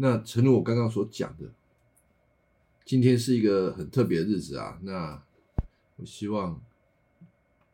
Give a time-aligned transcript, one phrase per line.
[0.00, 1.52] 那诚如我刚刚所讲的，
[2.84, 4.78] 今天是一个很特别的日子啊。
[4.80, 5.20] 那
[5.96, 6.62] 我希望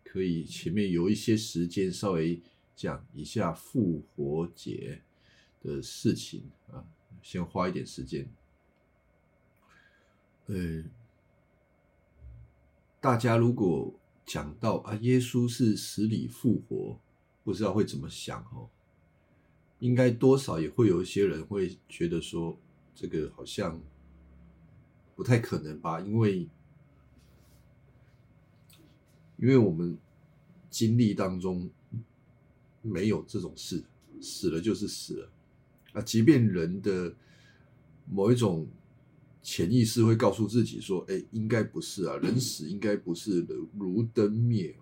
[0.03, 2.41] 可以前面有一些时间稍微
[2.75, 5.03] 讲一下复活节
[5.61, 6.89] 的事情啊，
[7.21, 8.27] 先花一点时间。
[10.47, 10.83] 呃，
[13.03, 13.93] 大家如果
[14.25, 16.98] 讲到啊，耶稣是死里复活，
[17.43, 18.70] 不知道会怎么想哦。
[19.84, 22.59] 应该多少也会有一些人会觉得说，
[22.95, 23.79] 这个好像
[25.15, 26.01] 不太可能吧？
[26.01, 26.48] 因为，
[29.37, 29.98] 因为我们
[30.70, 31.70] 经历当中
[32.80, 33.84] 没有这种事，
[34.23, 35.30] 死了就是死了。
[35.92, 37.14] 啊，即便人的
[38.11, 38.66] 某一种
[39.42, 44.75] 潜意识会告诉自己说：“哎，应该不是啊，人死应该不是如灯灭，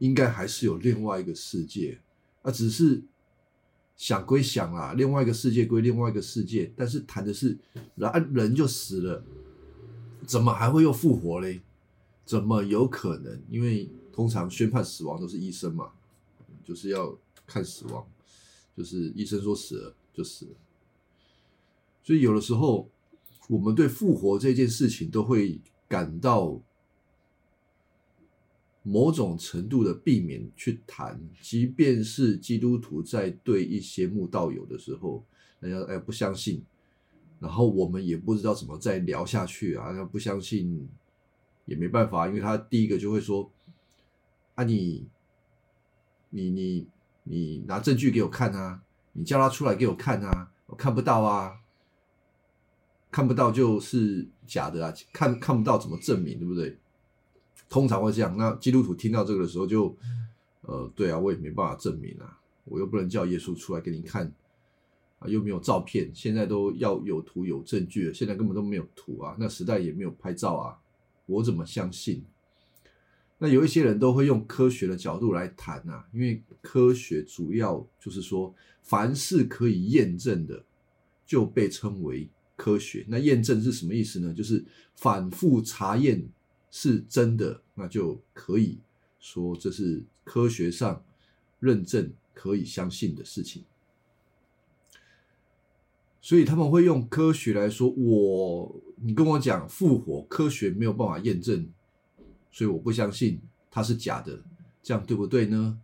[0.00, 1.98] 应该还是有另外一个世界。”
[2.44, 3.02] 啊，只是。
[4.00, 7.54] 想归想啊，另外一个世界归另外一个世界，但是谈的是
[7.96, 9.22] 人人就死了，
[10.26, 11.60] 怎么还会又复活嘞？
[12.24, 13.38] 怎么有可能？
[13.50, 15.90] 因为通常宣判死亡都是医生嘛，
[16.64, 17.14] 就是要
[17.46, 18.02] 看死亡，
[18.74, 20.52] 就是医生说死了就死了。
[22.02, 22.88] 所以有的时候
[23.48, 26.58] 我们对复活这件事情都会感到。
[28.82, 35.22] 某种程度的避免去谈，即便是基督徒在对一些慕道友的时候，
[35.60, 36.64] 人家哎不相信，
[37.38, 40.88] 然后我们也不知道怎么再聊下去啊，那不相信
[41.66, 43.50] 也没办法，因为他第一个就会说
[44.54, 45.06] 啊你
[46.30, 46.88] 你你
[47.24, 51.60] 你拿证据给我看啊，你叫他出来给我看啊，我看不到啊，
[53.10, 56.78] 看不到就是假的啊，看看不到怎么证明，对不对？
[57.68, 58.36] 通常会这样。
[58.36, 59.96] 那基督徒听到这个的时候，就，
[60.62, 64.32] 呃，对啊，我也没办法证明啊，我又不能叫耶稣出来给你看，
[65.18, 70.78] 啊，又没有照片，现在都要有图有证据，现在根本都没有图啊，那时代也没有拍照啊，
[71.26, 72.24] 我怎么相信？
[73.38, 80.62] 那有一些人都会用科学的角度来谈啊，因为科学主要就是说，凡是可以验证的，
[81.24, 83.04] 就被称为科学。
[83.08, 84.34] 那验证是什么意思呢？
[84.34, 84.64] 就是
[84.94, 86.28] 反复查验。
[86.70, 88.78] 是真的，那就可以
[89.18, 91.04] 说这是科学上
[91.58, 93.64] 认证可以相信的事情。
[96.22, 101.68] 所以他们会用科学来说，我你跟我讲复活，科学没有办法验证，
[102.52, 104.42] 所以我不相信它是假的，
[104.82, 105.80] 这样对不对呢？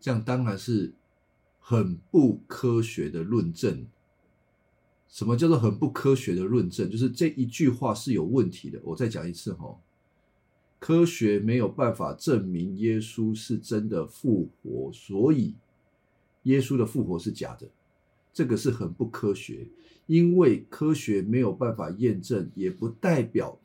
[0.00, 0.94] 这样当然是
[1.58, 3.86] 很不科学的论证。
[5.08, 6.88] 什么叫做很不科学的论证？
[6.88, 8.80] 就是这一句话是有问题的。
[8.84, 9.76] 我再讲一次哈。
[10.78, 15.54] 科学没有办法证明耶稣是真的复活，所以
[16.44, 17.68] 耶稣的复活是假的，
[18.32, 19.66] 这个是很不科学。
[20.06, 23.58] 因为科学没有办法验证，也不代表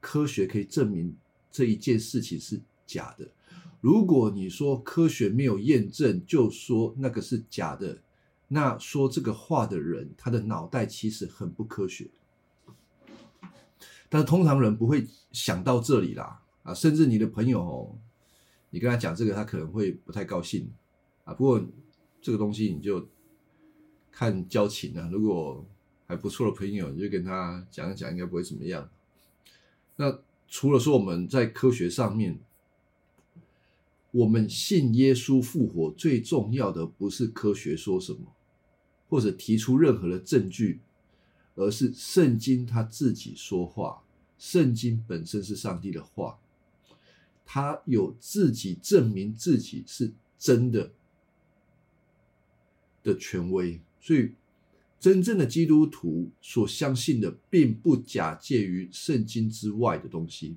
[0.00, 1.14] 科学可以证明
[1.50, 3.28] 这一件事情是假的。
[3.82, 7.98] 如果你说科学没有验证，就说那个是假的，
[8.48, 12.08] 那说这个话的人，他的脑袋其实很不科学。
[14.08, 17.98] 但是通常人不会想到这里啦，啊，甚至你的朋友哦，
[18.70, 20.70] 你跟他讲这个，他可能会不太高兴
[21.24, 21.34] 啊。
[21.34, 21.60] 不过
[22.22, 23.06] 这个东西你就
[24.12, 25.64] 看交情啊，如果
[26.06, 28.88] 还不错的朋友，你就跟他讲一讲，应该不会怎么样。
[29.96, 32.38] 那除了说我们在科学上面，
[34.12, 38.20] 我们信耶稣复活，最重要的不是科学说什么，
[39.08, 40.80] 或者提出任何的证据。
[41.56, 44.02] 而是圣经他自己说话，
[44.38, 46.38] 圣经本身是上帝的话，
[47.44, 50.92] 他有自己证明自己是真的
[53.02, 54.32] 的权威，所以
[55.00, 60.56] 真正的基督徒所相信的，并不假借于圣经之外的东西。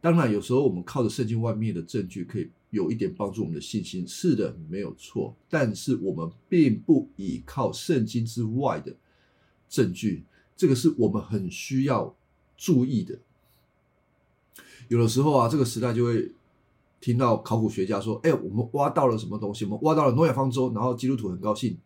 [0.00, 5.36] 当然，有时候我们靠着圣经外面的证据，可以有一点帮助我们的信心，是的，没有错。
[5.50, 8.96] 但是我们并不依靠圣经之外的
[9.68, 10.24] 证据。
[10.60, 12.14] 这个是我们很需要
[12.54, 13.18] 注意的。
[14.88, 16.30] 有的时候啊，这个时代就会
[17.00, 19.64] 听到考古学家说：“哎，我们挖到了什么东西？
[19.64, 21.78] 我们挖到了诺亚方舟。”然后基督徒很高兴，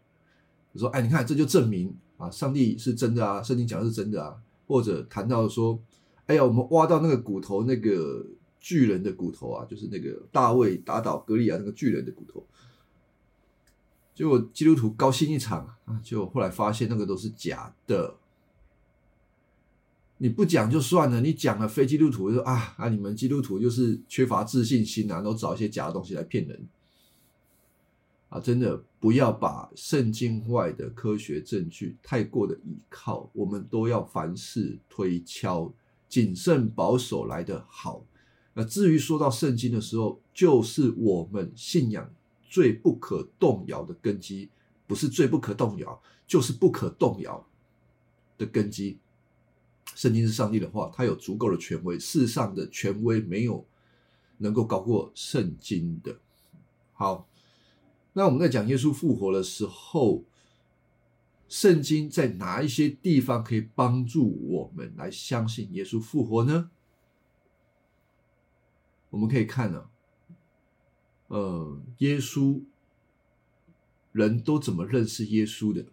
[0.75, 4.35] 说：“哎，你看，这就证明啊，上帝是真的啊，圣经讲的是真的啊。”
[4.67, 5.79] 或者谈到说
[6.27, 8.27] ：“哎呀，我们挖到那个骨头，那个
[8.59, 12.45] 巨人的骨头啊，就是那个大卫打倒格利亚那个巨人的骨头。”
[14.17, 18.17] 结果基督徒高兴一场啊，就后来发现那个都是假的。
[20.19, 26.67] 你不讲就算了，你讲了非基督徒说啊啊，你们基督徒就是缺乏自信心啊，都找一些假的东西来骗人
[28.29, 35.73] 啊，真的不要把圣经外的科学证据太过的依靠，我们都要凡事推敲，
[36.09, 38.05] 谨慎保守来的好。
[38.55, 42.09] 那至于说到圣经的时候，就是我们信仰
[42.49, 44.49] 最不可动摇的根基，
[44.87, 47.45] 不是最不可动摇，就是不可动摇
[48.39, 48.99] 的根基。
[49.95, 53.67] 圣经是上帝的话，它有足够的权威，世上的权威没有
[54.39, 56.19] 能够高过圣经的。
[56.93, 57.29] 好。
[58.17, 60.23] 那我们在讲耶稣复活的时候，
[61.49, 66.71] 圣经在哪一些地方可以帮助我们来相信耶稣复活呢？
[69.11, 69.91] 我们可以看呢，
[71.27, 72.63] 呃，耶稣
[74.13, 75.85] 人都怎么认识耶稣的？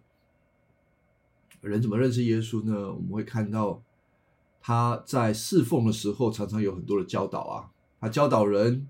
[1.62, 2.92] 人怎么认识耶稣呢？
[2.92, 3.82] 我们会看到
[4.60, 7.70] 他在侍奉的时候，常常有很多的教导啊，
[8.00, 8.88] 他教导人，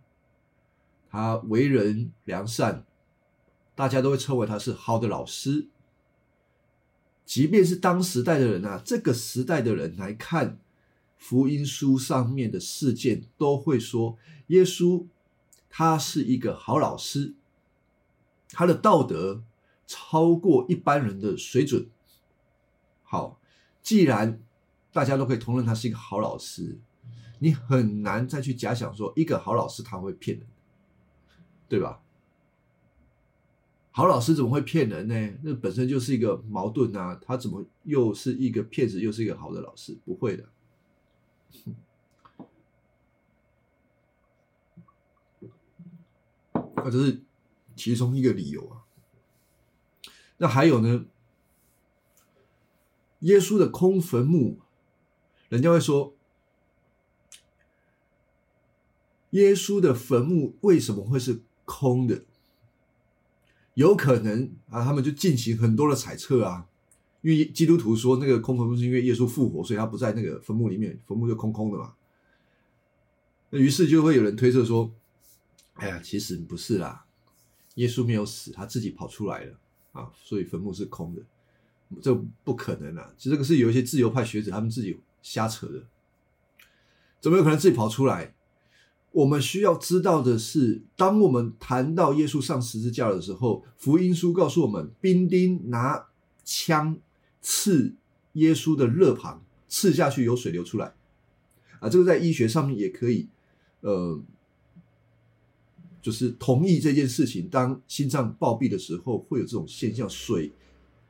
[1.08, 2.84] 他为人良善。
[3.74, 5.66] 大家都会称为他是好的老师，
[7.24, 10.58] 即便是当时代的人啊，这个时代的人来看
[11.16, 15.06] 福音书上面的事件，都会说耶稣
[15.70, 17.34] 他是一个好老师，
[18.50, 19.42] 他的道德
[19.86, 21.86] 超过一般人的水准。
[23.12, 23.38] 好，
[23.82, 24.40] 既然
[24.90, 26.80] 大家都可以同认他是一个好老师，
[27.40, 30.46] 你很难再去假想说一个好老师他会骗人，
[31.68, 32.00] 对吧？
[33.90, 35.38] 好老师怎么会骗人呢？
[35.42, 37.14] 那本身就是一个矛盾啊！
[37.20, 39.94] 他怎么又是一个骗子，又是一个好的老师？
[40.06, 40.48] 不会的，
[46.76, 47.22] 那这是
[47.76, 48.80] 其中一个理由啊。
[50.38, 51.04] 那还有呢？
[53.22, 54.58] 耶稣的空坟墓，
[55.48, 56.14] 人家会说，
[59.30, 62.24] 耶稣的坟墓为什么会是空的？
[63.74, 66.68] 有可能啊，他们就进行很多的猜测啊，
[67.22, 71.94] 因为基督徒说那个空坟墓是因为耶稣复活，所以他不在那个坟墓里面，坟墓就空空的嘛。
[73.48, 74.92] 那于是就会有人推测说，
[75.74, 77.06] 哎呀，其实不是啦，
[77.76, 79.58] 耶稣没有死，他自己跑出来了
[79.92, 81.22] 啊，所以坟墓是空的，
[82.00, 83.12] 这不可能啊！
[83.18, 85.82] 其实这个是有一些自由派学者他们自己瞎扯的，
[87.20, 88.34] 怎么有可能自己跑出来？
[89.12, 96.06] 我们需要知道的是，当我们谈到耶稣上十字架的时候，福音书告诉我们，兵丁拿
[96.44, 96.98] 枪
[97.42, 97.94] 刺
[98.32, 100.94] 耶稣的肋旁，刺下去有水流出来。
[101.80, 103.28] 啊，这个在医学上面也可以，
[103.80, 104.18] 呃，
[106.00, 107.46] 就是同意这件事情。
[107.48, 110.50] 当心脏暴毙的时候，会有这种现象，水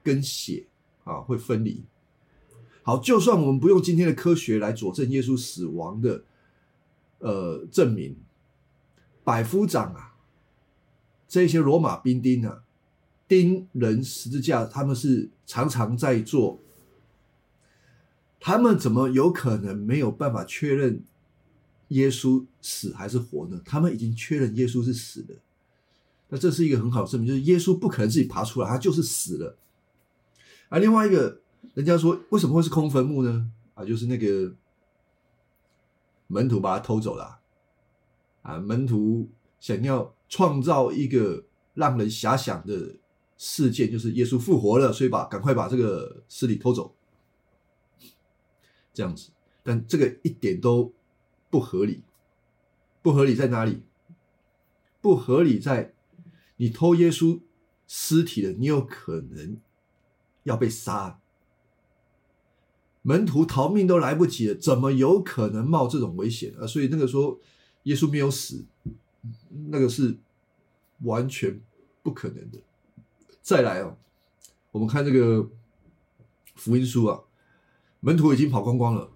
[0.03, 0.67] 跟血
[1.05, 1.85] 啊会分离。
[2.83, 6.25] 好，就算我们不用今天的科学来佐证耶稣死亡的。
[7.25, 8.17] 呃，证明
[9.23, 10.17] 百夫长啊，
[11.29, 12.65] 这些罗马兵丁啊，
[13.29, 16.59] 钉人十字架，他们是常常在做。
[18.41, 21.05] 他们怎么有可能没有办法确认
[21.91, 23.63] 耶稣死还是活呢？
[23.65, 25.37] 他们已经确认耶稣是死的，
[26.29, 29.57] 那这是一个很好的证明，就是耶稣不可能自己爬出来，他就是死了。
[30.73, 31.43] 而另外一个，
[31.75, 33.53] 人家说为什么会是空坟墓呢？
[33.75, 34.57] 啊，就是那个。
[36.29, 37.41] 门徒把他偷走了，
[38.41, 38.57] 啊！
[38.59, 39.29] 门徒
[39.61, 42.97] 想要创造一个让人遐想的
[43.37, 46.97] 事件，就是耶稣复活了，所以把赶快把这个尸体偷走，
[48.95, 49.31] 这样子。
[49.63, 50.95] 但这个一点都
[51.51, 52.03] 不合理，
[53.03, 53.83] 不合理在哪里？
[55.03, 55.93] 不合理在
[56.57, 57.43] 你偷耶稣
[57.87, 59.61] 尸体的，你有可能
[60.45, 61.19] 要被杀。
[63.03, 66.67] 门徒逃命都来不及了，怎么有可能冒这种危险啊？
[66.67, 67.41] 所以那个说
[67.83, 68.65] 耶稣没有死，
[69.71, 70.19] 那个是
[71.01, 71.61] 完全
[72.03, 72.61] 不可能的。
[73.41, 73.97] 再来哦，
[74.71, 75.51] 我们看这个
[76.55, 77.23] 福音书啊，
[77.99, 79.11] 门徒已经跑光光了，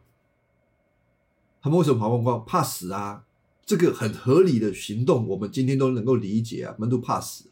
[1.61, 2.45] 他们为什么跑光光？
[2.45, 3.25] 怕死啊！
[3.65, 6.75] 这个很合理的行动，我们今天都能够理解啊。
[6.79, 7.51] 门徒怕死，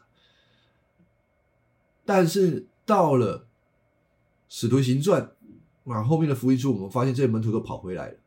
[2.05, 3.47] 但是到了
[4.47, 5.31] 使徒行传。
[5.83, 8.17] 那后面的福音书，我们发现这些门徒都跑回来了，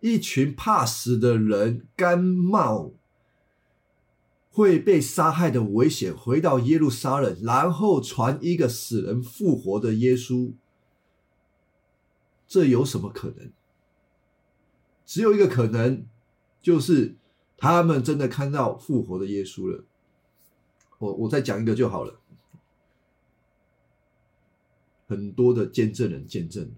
[0.00, 2.92] 一群怕死的人，甘冒
[4.50, 10.52] 会被杀害的危险，回到耶路撒冷，然后传一个死人复活的耶稣，
[12.46, 13.50] 这有什么可能？
[15.04, 16.06] 只有一个可能，
[16.62, 17.16] 就是
[17.56, 19.84] 他们真的看到复活的耶稣了。
[20.98, 22.20] 我我再讲一个就好了，
[25.06, 26.70] 很多的见证人见证。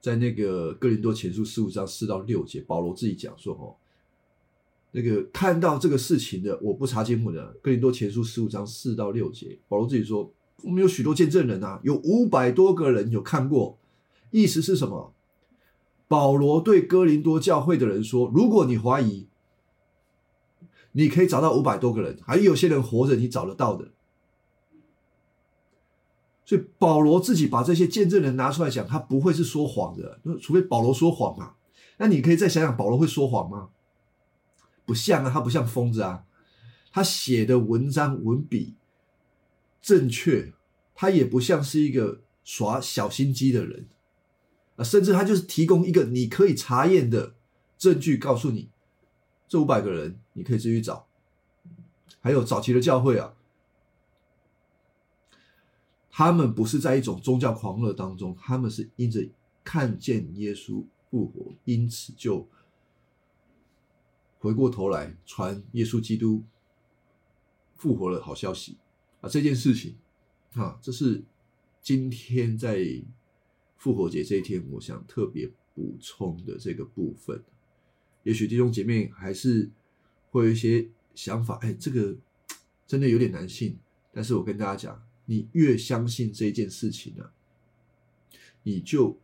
[0.00, 3.74] 在那个哥林多前书十五章四到六节，保罗自己讲说：“哦，
[4.92, 13.76] 那个看到这个事情的，我不查经目的，哥林多前书十五章四到六节，保罗自己说，我们有许多见证人啊，有五百多个人有看过，
[14.30, 15.12] 意思是什么？
[16.06, 19.26] 保罗对哥林多教会的人说，如果你怀疑，
[20.92, 23.90] 你可以找到五百多个人，还有些人活着，你找得到的。
[26.48, 31.56] 所以保罗自己把这些见证人拿出来讲，他不会是说谎的，除非保罗说谎嘛。
[31.98, 33.68] 那你可以再想想，保罗会说谎吗？
[34.86, 36.24] 不像啊，他不像疯子啊，
[36.90, 38.76] 他写的文章文笔
[39.82, 40.54] 正确，
[40.94, 43.86] 他也不像是一个耍小心机的人
[44.76, 47.34] 啊，甚至他就是提供一个你可以查验的
[47.76, 48.70] 证据，告诉你
[49.46, 51.06] 这五百个人，你可以自己找。
[52.20, 53.34] 还有早期的教会啊。
[56.18, 59.24] 他们不是在一种宗教狂热当中，他们是因着
[59.62, 62.44] 看见耶稣复活，因此就
[64.40, 66.42] 回过头来传耶稣基督
[67.76, 68.76] 复活的好消息
[69.20, 69.28] 啊！
[69.28, 69.96] 这件事情
[70.54, 71.22] 啊，这是
[71.80, 72.84] 今天在
[73.76, 77.40] 复活节这一天，我想特别补充的这个部分。
[78.24, 79.70] 也许弟兄姐妹还是
[80.30, 82.16] 会有一些想法，哎，这个
[82.88, 83.78] 真的有点难信。
[84.12, 85.07] 但是我跟大家讲。
[85.30, 87.30] 你越相信这件事情呢，
[88.62, 89.20] 你就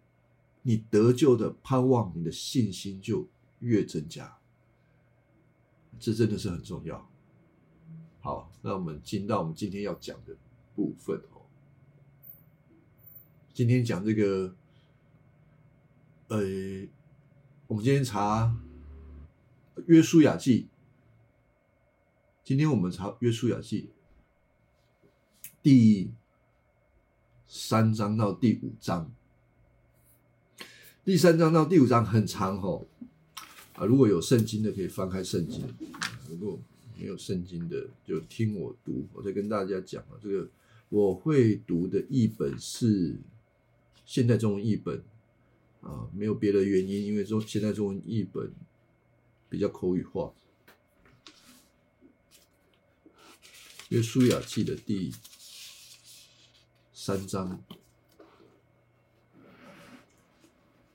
[0.61, 3.27] 你得救的盼望，你的信心就
[3.61, 4.37] 越增加。
[5.99, 7.11] 这真的是很重要。
[8.21, 10.37] 好，那我们进到我们今天要讲的
[10.75, 11.41] 部分哦。
[13.55, 14.55] 今天讲这个，
[16.29, 16.39] 呃，
[17.67, 18.55] 我们今天查
[19.87, 20.69] 约书亚记。
[22.43, 23.94] 今天我们查约书亚记。
[25.65, 26.11] 第
[27.49, 29.11] 三章到第五章，
[31.03, 32.87] 第三章到第五章很长哦。
[33.73, 35.65] 啊，如果有圣经的可以翻开圣经，
[36.29, 36.61] 如果
[36.99, 39.07] 没有圣经的就听我读。
[39.15, 40.47] 我再跟大家讲啊，这个
[40.91, 43.17] 我会读的译本是
[44.05, 45.03] 现代中文译本
[45.81, 48.53] 啊，没有别的原因，因为说现代中文译本
[49.49, 50.31] 比较口语化。
[53.89, 55.11] 约书亚记的第。
[57.07, 57.47] 三章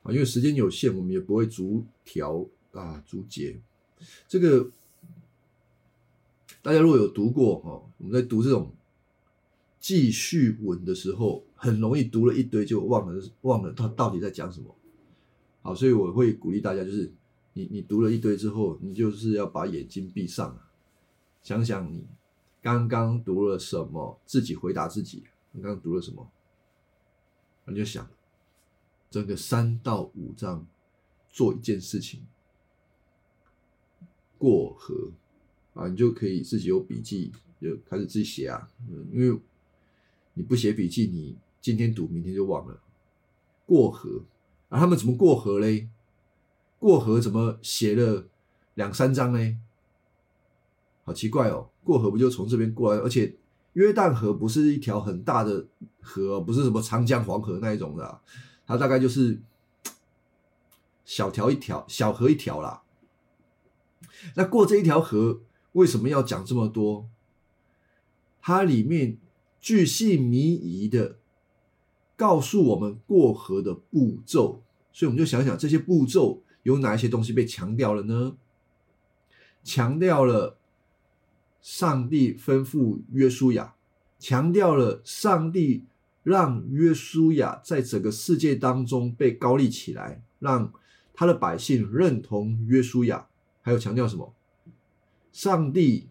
[0.02, 3.62] 啊，因为时间有限，我们也不会逐条啊逐节。
[4.28, 4.72] 这个
[6.64, 8.74] 大家如果有读过哈，我们在读这种
[9.80, 14.76] 记叙文的时候，很容易读了一堆就忘了忘了他到底在讲什么。
[15.62, 17.14] 好，所以我会鼓励大家，就是
[17.54, 20.60] 你你读了一堆之后，你就是要把眼睛闭上，
[21.44, 22.04] 想想你
[22.64, 25.26] 刚刚读了什么，自己回答自己。
[25.52, 26.30] 你刚刚读了什么？
[27.66, 28.10] 你就想，
[29.12, 30.66] 整个三到五章
[31.30, 32.26] 做一件事情，
[34.40, 35.12] 过河
[35.76, 38.72] 啊，你就可以自己有笔记，就开始自己写啊。
[39.12, 39.40] 因为
[40.34, 42.82] 你不写笔记，你今天读，明天就忘了。
[43.66, 44.24] 过河
[44.70, 45.90] 啊，他们怎么过河嘞？
[46.80, 48.28] 过河怎么写了
[48.74, 49.58] 两三章嘞？
[51.04, 53.36] 好奇怪哦，过河不就从这边过来，而且。
[53.74, 55.68] 约旦河不是一条很大的
[56.02, 58.22] 河，不是什么长江、黄河那一种的，
[58.66, 59.40] 它大概就是
[61.06, 62.82] 小条一条、小河一条啦。
[64.36, 65.42] 那过这一条河
[65.74, 67.08] 为什么要讲这么多？
[68.42, 69.18] 它里面
[69.60, 71.18] 巨细靡遗的
[72.18, 78.36] 告诉我们过河的步骤，所以我们就想想这些步骤有哪一些东西被强调了呢？
[79.64, 80.59] 强调了。
[81.62, 83.76] 上帝吩咐约书亚，
[84.18, 85.86] 强调了上帝
[86.24, 90.72] 让约书亚在整个世界当中被高立起来，让
[91.14, 93.28] 他的百姓认同约书亚。
[93.62, 94.34] 还有强调什么？
[95.32, 96.10] 上帝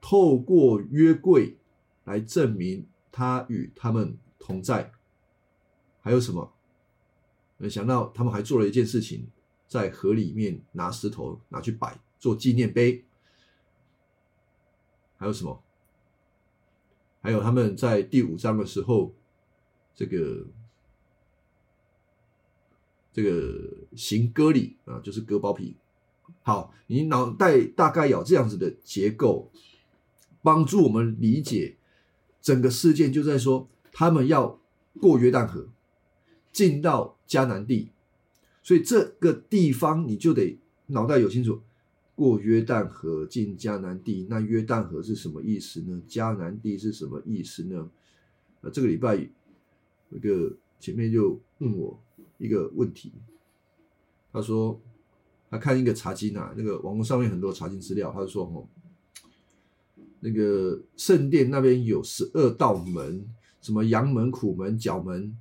[0.00, 1.56] 透过约柜
[2.04, 4.92] 来证明他与他们同在。
[6.00, 6.52] 还有什么？
[7.56, 9.26] 没想到他们还做了一件事情，
[9.66, 13.04] 在河里面拿石头拿去摆做纪念碑。
[15.16, 15.62] 还有什么？
[17.22, 19.12] 还有他们在第五章的时候，
[19.96, 20.46] 这个
[23.12, 25.74] 这个行割礼啊，就是割包皮。
[26.42, 29.50] 好，你脑袋大概有这样子的结构，
[30.42, 31.76] 帮助我们理解
[32.40, 34.60] 整个事件，就在说他们要
[35.00, 35.68] 过约旦河，
[36.52, 37.90] 进到迦南地，
[38.62, 41.60] 所以这个地方你就得脑袋有清楚。
[42.16, 46.02] 过约旦河进迦南地，那约旦河是什么意思呢？
[46.08, 47.88] 迦南地是什么意思呢？
[48.62, 49.28] 呃，这个礼拜
[50.08, 52.02] 那个前面就问我
[52.38, 53.12] 一个问题，
[54.32, 54.80] 他说，
[55.50, 58.66] 他看一个查经啊，那个网络上面很多查经资料，他就说哦，
[60.20, 63.28] 那个圣殿那边有十二道门，
[63.60, 65.36] 什么阳门、苦门、角门，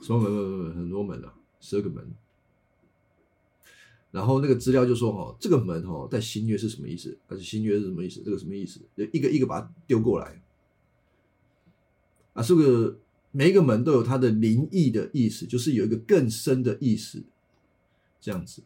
[0.00, 2.10] 什么门门门很多门啊，十二个门。
[4.10, 7.16] 然后那个资料就说哦，这个门哦，在新约是什么意思？
[7.28, 8.22] 而且新约是什么意思？
[8.24, 8.80] 这个什么意思？
[8.96, 10.40] 就一个一个把它丢过来
[12.32, 12.98] 啊，这个
[13.30, 17.22] 每一个门都有它的灵异的意思，就是有一个更深的意思，
[18.20, 18.62] 这样子。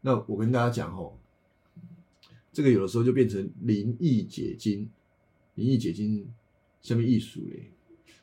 [0.00, 1.18] 那我跟大家讲哦，
[2.52, 4.90] 这个有的时候就变成灵异解经，
[5.54, 6.28] 灵异解经
[6.80, 7.70] 下面艺术嘞。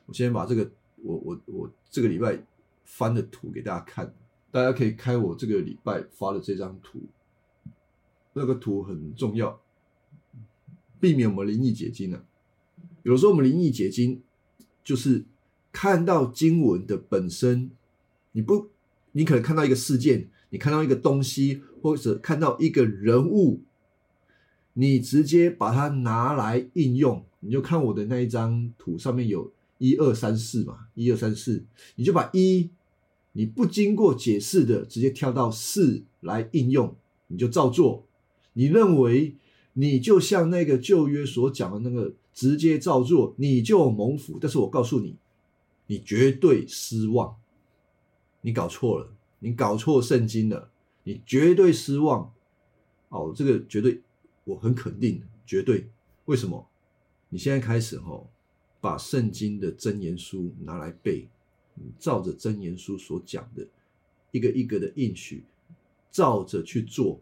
[0.06, 0.70] 我先把这个
[1.02, 2.42] 我我我这个礼拜
[2.84, 4.14] 翻的图给大家看，
[4.50, 7.00] 大家可以开我这个礼拜发的这张图，
[8.32, 9.60] 那个图很重要，
[11.00, 12.22] 避免我们灵异解经呢。
[13.02, 14.22] 有时候我们灵异解经
[14.82, 15.24] 就是
[15.72, 17.70] 看到经文的本身，
[18.32, 18.68] 你不，
[19.12, 21.62] 你可能看到一个事件，你看到一个东西。
[21.82, 23.62] 或者看到一个人物，
[24.74, 31.64] 你直接把它拿来应用，你就看我的那一张图上面有一二三四嘛，一二三四，
[31.94, 32.68] 你就把一，
[33.32, 36.94] 你不经过解释的直接跳到四来应用，
[37.28, 38.06] 你就照做。
[38.52, 39.36] 你认为
[39.74, 44.38] 你就像那个旧约所讲的那个直接照做，你就蒙福。
[44.40, 45.16] 但是我告诉你，
[45.86, 47.36] 你绝对失望，
[48.40, 50.70] 你搞错了，你搞错圣经了。
[51.02, 52.30] 你绝对失望，
[53.08, 54.02] 哦，这个绝对
[54.44, 55.88] 我很肯定，绝对。
[56.26, 56.68] 为什么？
[57.30, 58.22] 你现在开始哈，
[58.82, 61.26] 把圣经的真言书拿来背，
[61.98, 63.66] 照着真言书所讲的，
[64.30, 65.44] 一个一个的应许，
[66.10, 67.20] 照着去做，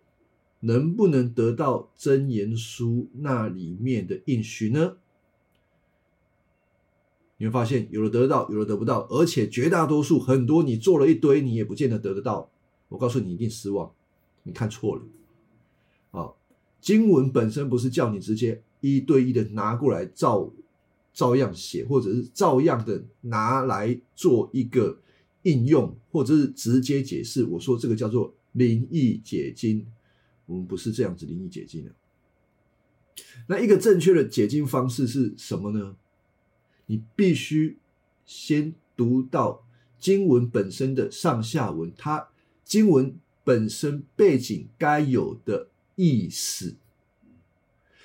[0.60, 4.96] 能不能得到真言书那里面的应许呢？
[7.40, 12.50] 你会发现，有的得到，有的得不到，而且绝大多数很多，你做了一堆，你也不见得得得到。
[12.88, 13.94] 我告诉你，一定失望，
[14.42, 15.02] 你看错了。
[16.10, 16.32] 啊，
[16.80, 20.50] 经文本身不是叫你直接一对一的拿过来照
[21.12, 25.00] 照样写，或者是照样的拿来做一个
[25.42, 27.44] 应用，或者是直接解释。
[27.44, 29.86] 我说这个叫做灵异解经，
[30.46, 31.92] 我们不是这样子灵异解经的。
[33.46, 35.96] 那一个正确的解经方式是什么呢？
[36.86, 37.78] 你必须
[38.24, 39.66] 先读到
[39.98, 42.28] 经文本身的上下文，它。
[42.64, 46.76] 经文本身背景该有的意思，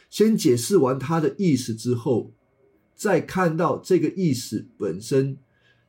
[0.09, 2.31] 先解释完它的意思之后，
[2.95, 5.37] 再看到这个意思本身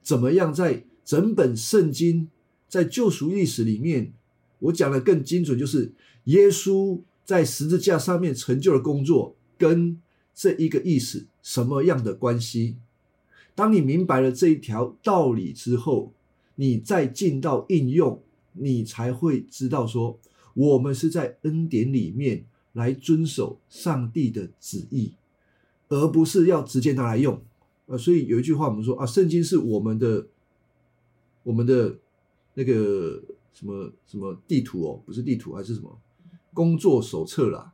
[0.03, 2.29] 怎么样，在整本圣经
[2.69, 4.13] 在救赎历史里面，
[4.59, 5.93] 我讲的更精准，就是
[6.25, 10.01] 耶稣在十字架上面成就的工作跟
[10.35, 12.77] 这一个意思什么样的关系？
[13.55, 16.13] 当你明白了这一条道理之后，
[16.57, 18.21] 你再进到应用。
[18.57, 20.17] 你才会知道说，
[20.55, 25.13] 我们是在恩典里面来遵守上帝的旨意，
[25.89, 27.43] 而不是要直接拿来用。
[27.87, 30.27] 呃，所以有一句话我们说啊，圣经是我们的
[31.43, 31.99] 我们的
[32.55, 35.99] 那个什么什么地图哦，不是地图还是什么
[36.53, 37.73] 工作手册啦。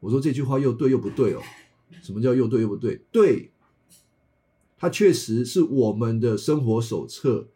[0.00, 1.40] 我说这句话又对又不对哦。
[2.02, 3.00] 什么叫又对又不对？
[3.12, 3.50] 对，
[4.76, 7.48] 它确实是我们的生活手册。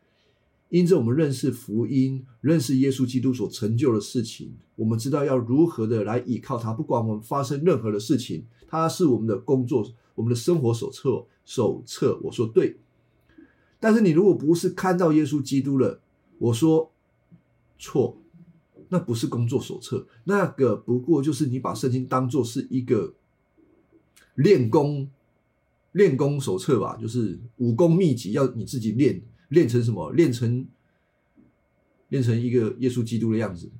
[0.71, 6.73] 因着我们认识福音，认识耶稣基督所成就的事情，我们知道要如何的来依靠他。
[6.73, 11.27] 不管我们发生任何的事情，他是我们的工作，我们的生活手册。
[11.45, 12.77] 手册，我说对。
[13.81, 15.99] 但是你如果不是看到耶稣基督了，
[16.37, 16.93] 我说
[17.79, 18.21] 错，
[18.91, 23.15] 那不是工作手册，那个不过就是你把圣经当做是一个
[24.35, 25.09] 练功
[25.93, 29.23] 练功手册吧，就是武功秘籍，要你自己练。
[29.49, 30.13] 练成什么？
[30.13, 30.67] 练成
[32.09, 33.71] 练成一个耶稣基督的样子，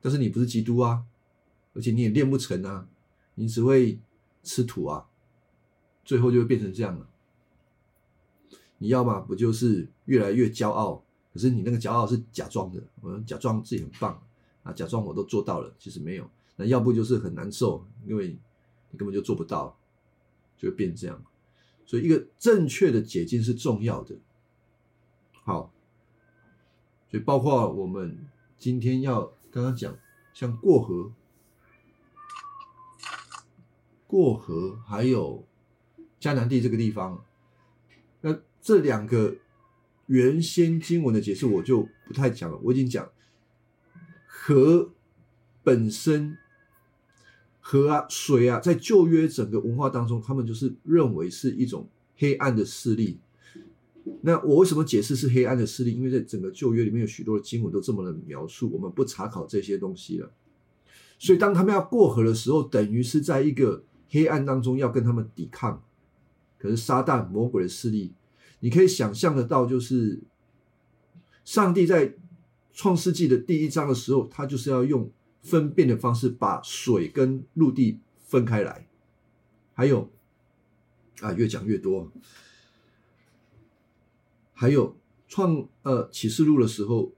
[0.00, 1.04] 但是你不是基督啊，
[1.74, 2.88] 而且你也练不成啊，
[3.34, 3.98] 你只会
[4.42, 5.06] 吃土啊，
[6.04, 7.08] 最后就会变成这样了。
[8.78, 14.22] 你要么不就是越来越骄傲，可是你那个骄傲是假装的，我假装自己很棒
[14.62, 16.30] 啊，假装我都做到了，其实没有。
[16.56, 18.38] 那要不就是很难受，因为
[18.90, 19.78] 你根本就做不到，
[20.56, 21.22] 就会变这样。
[21.84, 24.16] 所以一个正确的解禁是重要的。
[25.48, 25.72] 好，
[27.10, 28.18] 所以包括我们
[28.58, 29.96] 今天要刚刚讲，
[30.34, 31.10] 像过河、
[34.06, 35.42] 过河，还有
[36.20, 37.24] 迦南地这个地方，
[38.20, 39.36] 那这两个
[40.04, 42.58] 原先经文的解释我就不太讲了。
[42.64, 43.10] 我已经讲
[44.26, 44.90] 河
[45.64, 46.36] 本身，
[47.58, 53.18] 河啊、水啊，在旧约整个文化当中，他们就是认为是一种黑暗的势力。
[54.22, 55.92] 那我为什么解释是黑暗的势力？
[55.92, 60.32] 因为在整个旧约里面有许多的经文都这么的描述，我们不查考这些东西了。
[61.18, 65.82] 所以当他们要过河的时候，等于是在一个黑暗当中要跟他们抵抗。
[66.58, 68.12] 可是撒旦魔鬼的势力，
[68.60, 70.20] 你可以想象得到，就是
[71.44, 72.14] 上帝在
[72.72, 75.10] 创世纪的第一章的时候，他就是要用
[75.42, 78.88] 分辨的方式把水跟陆地分开来。
[79.74, 80.10] 还有
[81.20, 82.10] 啊，越讲越多。
[84.60, 84.96] 还有
[85.28, 87.12] 创呃启示录的时候，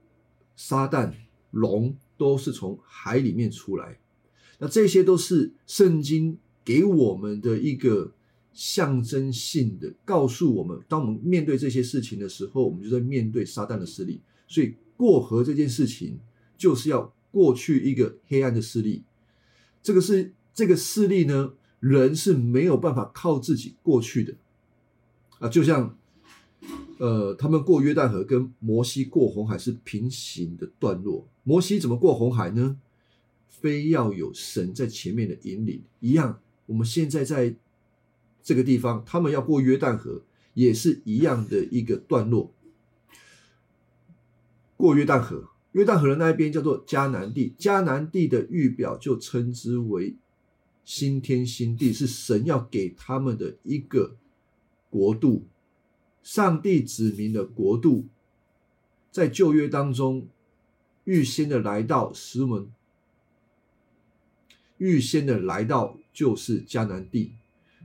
[0.55, 1.11] 撒旦
[1.49, 3.99] 龙都是从海里面出来，
[4.59, 8.13] 那这些都是圣经给我们的一个
[8.53, 14.21] 象征性的告诉我们，当我们面对这些事情的时候，我们就在面对撒旦的势力。
[14.47, 16.19] 所以过河这件事情，
[16.55, 19.03] 就是要过去一个黑暗的势力。
[19.81, 24.35] 这个是这个势力呢，人是没有办法靠自己过去的
[25.39, 25.97] 啊，就像。
[27.01, 31.27] 呃，他们过约旦河跟摩西过红海是平行的段落。
[31.41, 32.79] 摩西怎么过红海呢？
[33.49, 36.39] 非要有神在前面的引领一样。
[36.67, 37.55] 我们现在在
[38.43, 40.21] 这个地方，他们要过约旦河，
[40.53, 42.53] 也是一样的一个段落。
[44.77, 47.55] 过约旦河，约旦河的那一边叫做迦南地。
[47.57, 50.15] 迦南地的预表就称之为
[50.85, 54.17] 新天新地，是神要给他们的一个
[54.91, 55.47] 国度。
[56.21, 58.05] 上帝指明的国度，
[59.11, 60.27] 在旧约当中
[61.03, 62.71] 预先的来到，石门
[64.77, 67.33] 预先的来到就是迦南地，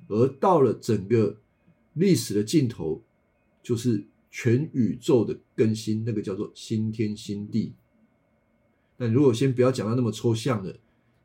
[0.09, 1.37] 而到了整个
[1.95, 3.03] 历史的尽头，
[3.63, 7.73] 就是全宇宙的更新，那个叫做新天新地。
[8.99, 10.79] 那如果先不要讲到那么抽象的，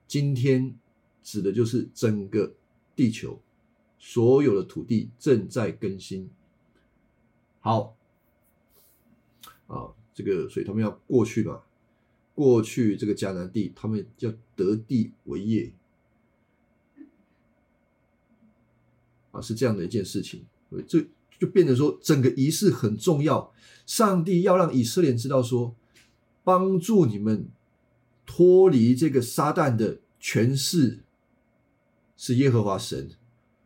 [0.07, 0.75] 今天
[1.21, 2.53] 指的就是整个
[2.95, 3.41] 地球
[3.99, 6.29] 所有的土地正在更新。
[7.63, 7.95] 好，
[9.67, 11.61] 啊，这个所以他们要过去嘛，
[12.33, 15.71] 过去这个迦南地，他们要得地为业，
[19.31, 20.43] 啊，是这样的一件事情。
[20.71, 21.05] 所以这
[21.39, 23.53] 就变成说，整个仪式很重要。
[23.85, 25.75] 上帝要让以色列知道说，
[26.43, 27.47] 帮助你们
[28.25, 31.03] 脱离这个撒旦的权势，
[32.17, 33.11] 是耶和华神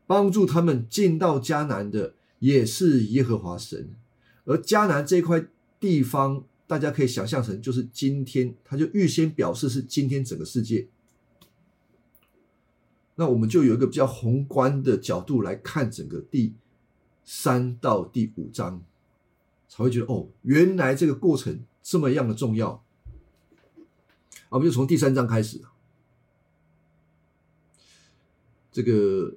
[0.05, 2.15] 帮助他们进到迦南的。
[2.45, 3.95] 也是耶和华神，
[4.43, 5.47] 而迦南这块
[5.79, 10.87] 地方，大家可以想象成就是今天，他就预先表示是今天整个世界。
[13.15, 16.53] 那我们就有一个比较宏观的角度来看整个第
[17.23, 18.83] 三到第五章，
[19.67, 22.83] 才会觉得哦，原来这个过程这么样的重要。
[24.49, 25.61] 我们就从第三章开始，
[28.71, 29.33] 这个。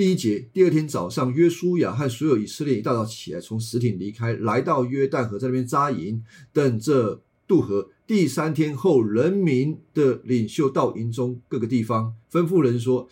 [0.00, 7.90] 第一节，第二天早上，约书亚和所有以色列一大早起来，从石亭离开，来到约旦河，在那边扎营，等着渡河。
[8.06, 13.06] 第三天后，人民的领袖到营中各个地方，吩咐人说：“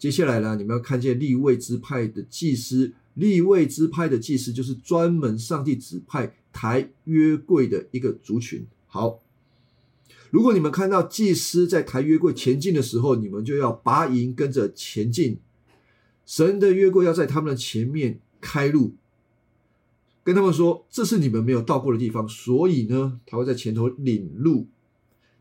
[0.00, 8.64] 接下来呢，你们要看见立位之派的祭司，立位之派的祭司就是专门上帝指派抬约柜的一个族群。
[8.86, 9.20] 好，
[10.30, 15.36] 如果你们看到祭司在抬约柜前进的时候，你们就要拔营跟着前进。”
[16.26, 18.94] 神的约柜要在他们的前面开路，
[20.22, 24.66] 跟他们说这是你们没有到过的地方，所以呢，他会在前头领路。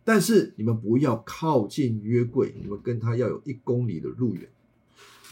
[0.04, 4.44] 但是你们不要靠近约柜，你们跟他要有一公里的路远，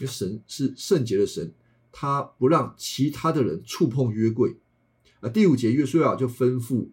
[0.00, 1.52] 为神是圣洁的神，
[1.92, 4.56] 他不让其他的人触碰约柜。
[5.20, 6.86] 啊，第五节约书亚就吩咐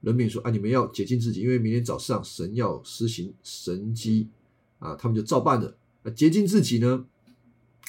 [0.00, 4.28] 人民说：啊，你们要洁净自己，因为明天早上神要施行神迹。
[4.78, 5.76] 啊，他们就照办了。
[6.04, 7.04] 啊，洁净自己呢？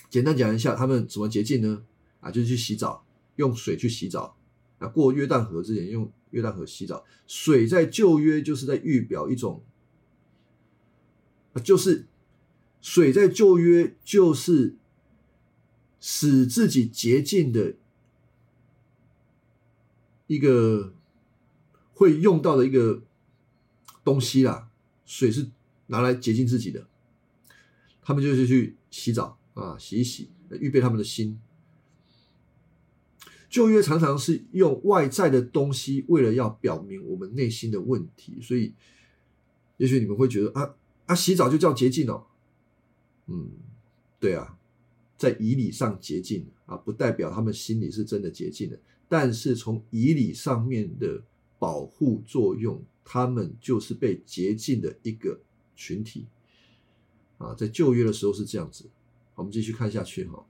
[0.10, 1.84] 简单讲一下，他们怎么洁净呢？
[2.22, 4.38] 啊，就是去洗澡，用水去洗澡。
[4.80, 7.04] 啊，过约旦河之前用约旦河洗澡。
[7.26, 9.63] 水在旧约就是在预表一种，
[11.54, 12.06] 啊就是
[12.82, 14.76] 水在旧约就是
[16.00, 17.76] 使自己洁净的
[20.28, 20.93] 一个
[21.93, 23.02] 会用到的一个
[24.04, 24.70] 东西啦。
[25.06, 25.50] 水是
[25.88, 26.88] 拿来洁净自己的，
[28.02, 29.37] 他们就是去洗澡。
[29.58, 31.39] 啊，洗一洗，预备他们的心。
[33.50, 38.74] 旧约常常是用外在的东西，为了要表明我们内心的问题，所以
[39.78, 40.76] 也许你们会觉得啊
[41.08, 42.28] 啊，洗澡就叫洁净哦。
[43.26, 43.50] 嗯，
[44.20, 44.60] 对啊，
[45.17, 51.24] 在仪礼上洁净啊，不代表他们心里是真的洁净的，但是从仪礼上面的
[51.58, 55.39] 保护作用，他们就是被洁净的一个
[55.76, 56.28] 群体。
[57.38, 58.89] 啊，在旧约的时候是这样子。
[59.38, 60.43] 我们继续看下去哈。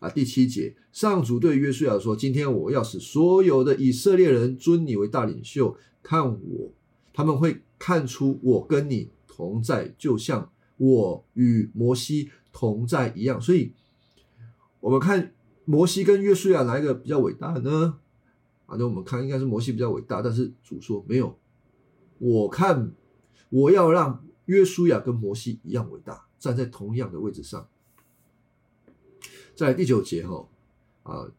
[0.00, 6.72] 啊，第七节，上主对约书亚说：“今天我要使所有的以色列人尊你为大领袖，看我，
[7.12, 13.72] 他们会看出我跟你同在，就像我与摩西同在一样。”所以，
[14.80, 15.32] 我们看
[15.64, 18.00] 摩西跟约书亚哪一个比较伟大呢？
[18.66, 21.38] 啊，那我们看应该是摩西比较伟大，但是主说没有，
[22.18, 22.92] 我看
[23.50, 27.68] 我要让约书亚跟摩西一样伟大，站在同样的位置上。
[29.54, 30.48] 在第九节哈
[31.02, 31.30] 啊，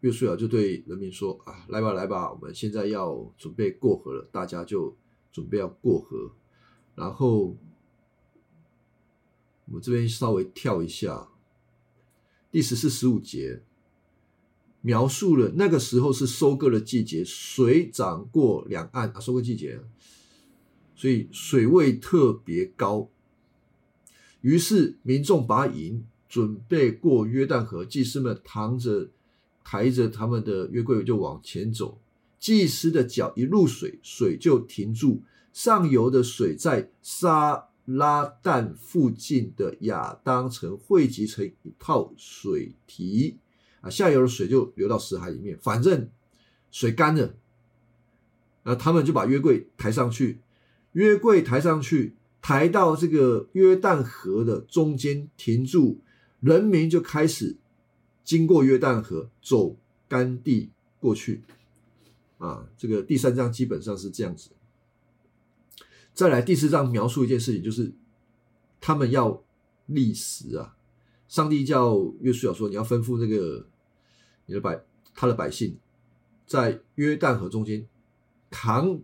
[0.00, 4.96] 约书亚就对人民说啊，来吧来吧，我们现在要准备过河了，大家就
[5.32, 6.32] 准备要过河。
[6.94, 7.56] 然后
[9.66, 11.28] 我们这边稍微跳一下，
[12.50, 13.62] 第十四、十五节。
[14.82, 19.80] 描述了那个时候是收割的季节，水涨过两岸啊，收割季节，
[20.94, 23.10] 所以水位特别高。
[24.42, 29.08] 于是民众把银准备过约旦河，祭司们扛着
[29.64, 31.98] 抬着他们的约柜就往前走。
[32.38, 35.22] 祭司的脚一入水，水就停住。
[35.54, 43.38] 上游的水在沙拉旦附近的亚当城汇集成一套水堤。
[43.90, 46.10] 下游的水就流到死海里面，反正
[46.70, 47.34] 水干了，
[48.64, 50.40] 那他们就把约柜抬上去，
[50.92, 56.02] 约柜抬上去，抬到这个约旦河的中间停住，
[56.40, 57.56] 人民就开始
[58.24, 59.76] 经过约旦河走
[60.08, 60.70] 干地
[61.00, 61.42] 过去。
[62.38, 64.50] 啊，这个第三章基本上是这样子。
[66.12, 67.92] 再来第四章描述一件事情，就是
[68.80, 69.42] 他们要
[69.86, 70.76] 立时啊，
[71.28, 73.66] 上帝叫约书亚说，你要吩咐那个。
[74.48, 74.80] 你的百
[75.12, 75.76] 他的百姓
[76.46, 77.84] 在约旦河中间
[78.48, 79.00] 扛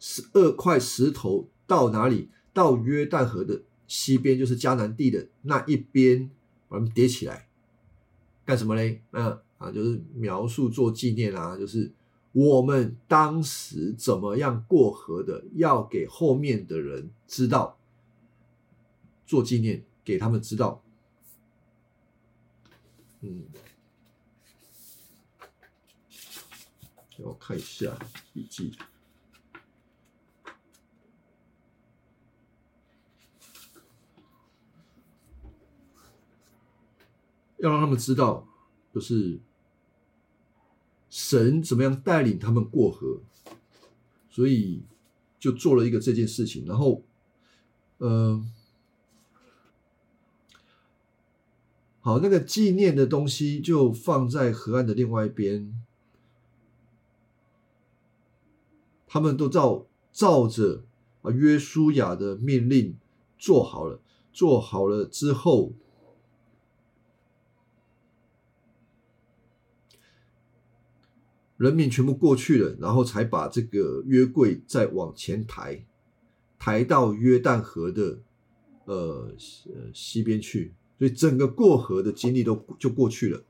[0.00, 2.30] 十二块石头到哪里？
[2.52, 6.28] 到约旦河的西边，就是迦南地的那一边，
[6.72, 7.46] 把它们叠起来，
[8.46, 9.02] 干什么嘞？
[9.10, 11.92] 那啊，就是描述做纪念啊，就是
[12.32, 17.78] 我们当时怎么样过河的，要给后面的人知道，
[19.26, 20.82] 做纪念，给他们知道。
[23.20, 23.44] 嗯。
[27.18, 27.96] 我看一下
[28.32, 28.74] 笔记，
[37.62, 38.48] 要让他们知道，
[38.92, 39.38] 就是
[41.08, 43.20] 神怎么样带领他们过河，
[44.28, 44.82] 所以
[45.38, 46.66] 就做了一个这件事情。
[46.66, 47.02] 然后，
[47.98, 48.52] 嗯，
[52.00, 55.72] 好，那个纪念的东西就放在河岸的另外一边。
[59.06, 60.82] 他们都照照着
[61.20, 62.96] 啊约书亚的命令
[63.38, 64.00] 做好了，
[64.32, 65.74] 做好了之后，
[71.62, 75.84] 人民全部过去了，然后才把这个约柜再往前抬，
[76.58, 78.18] 抬到约旦河的
[78.86, 79.32] 呃
[79.66, 83.42] 呃西边去，所以整个过河的经历都就过去了。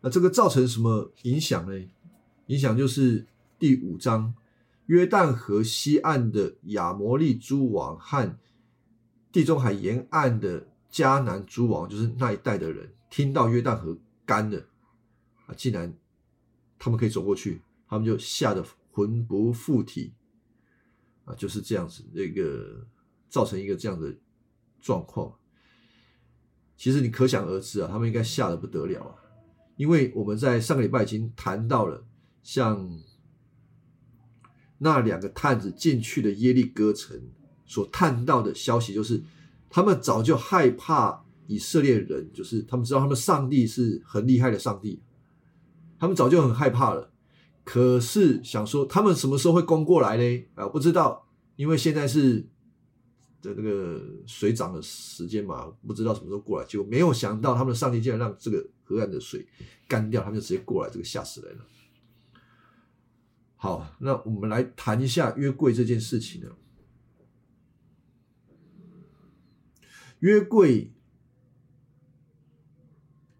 [0.00, 1.86] 那这个造成什么影响呢？
[2.46, 3.26] 影响就是。
[3.60, 4.34] 第五章，
[4.86, 8.38] 约旦河西岸的亚摩利诸王和
[9.32, 14.64] 地中海沿岸的迦南诸王，就是那一带的人，听到约旦河干了
[15.46, 15.92] 啊，竟然
[16.78, 20.12] 他们可以走过去，他们就吓得魂不附体
[21.24, 22.86] 啊，就是这样子，那个
[23.28, 24.14] 造成一个这样的
[24.80, 25.34] 状况。
[26.76, 29.14] 其实你可想而知啊，他们应该吓得不得了啊，
[29.76, 32.06] 因为我们在上个礼拜已经谈到了，
[32.42, 32.88] 像。
[34.80, 37.20] 那两个探子进去的耶利哥城
[37.66, 39.20] 所探到的消息，就是
[39.68, 45.02] 他们早就害怕以色列人，就是他们知道他们上帝是很厉害的上帝，
[45.98, 47.12] 他们早就很害怕了。
[47.64, 50.46] 可是想说他们什么时候会攻过来呢？
[50.54, 52.46] 啊，不知道，因为现在是
[53.42, 56.66] 的那个水涨的时间嘛，不知道什么时候过来。
[56.66, 59.46] 就没有想到，他们的上帝竟然让这个河岸的水
[59.86, 61.66] 干掉，他们就直接过来，这个吓死人了。
[63.56, 66.48] 好，那我们来谈一下约柜这件事情呢。
[70.20, 70.92] 约柜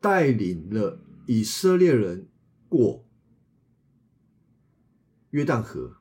[0.00, 2.28] 带领了以色列人
[2.68, 3.06] 过
[5.30, 5.96] 约旦河，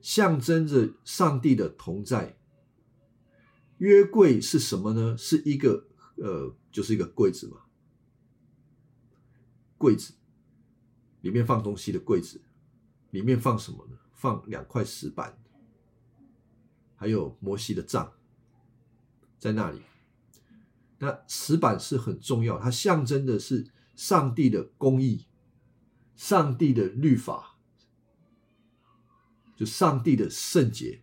[0.00, 2.38] 象征着上帝的同在。
[3.78, 5.16] 约柜是什么呢？
[5.16, 7.62] 是一个呃，就是一个柜子嘛，
[9.76, 10.14] 柜子
[11.20, 12.42] 里面放东西的柜子。
[13.10, 13.98] 里面放什么呢？
[14.14, 15.38] 放两块石板，
[16.94, 18.14] 还有摩西的杖
[19.38, 19.82] 在那里。
[20.98, 23.70] 那石板是很重要，它象征的是
[24.02, 25.26] 上帝的公义，
[26.16, 27.56] 上帝的律法，
[29.54, 31.02] 就上帝的圣洁。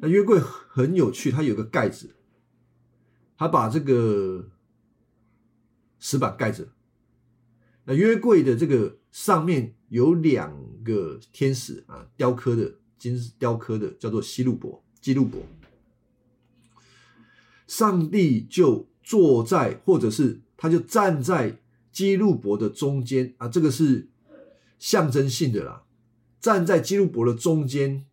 [0.00, 2.14] 那约柜很有趣，它有个盖子，
[3.38, 4.50] 它把这个
[5.98, 6.68] 石板盖着。
[7.84, 15.40] 那约柜的这个上面有两个天使啊，雕刻的金雕刻的，叫做西路伯、基路伯。
[17.66, 21.58] 上帝就坐在，或者是他就站在
[21.90, 24.10] 基路伯的中间啊，这个是
[24.78, 25.84] 象征性的啦。
[26.38, 28.04] 站在基路伯的中间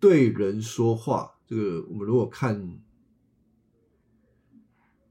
[0.00, 2.80] 对人说话，这个我们如果看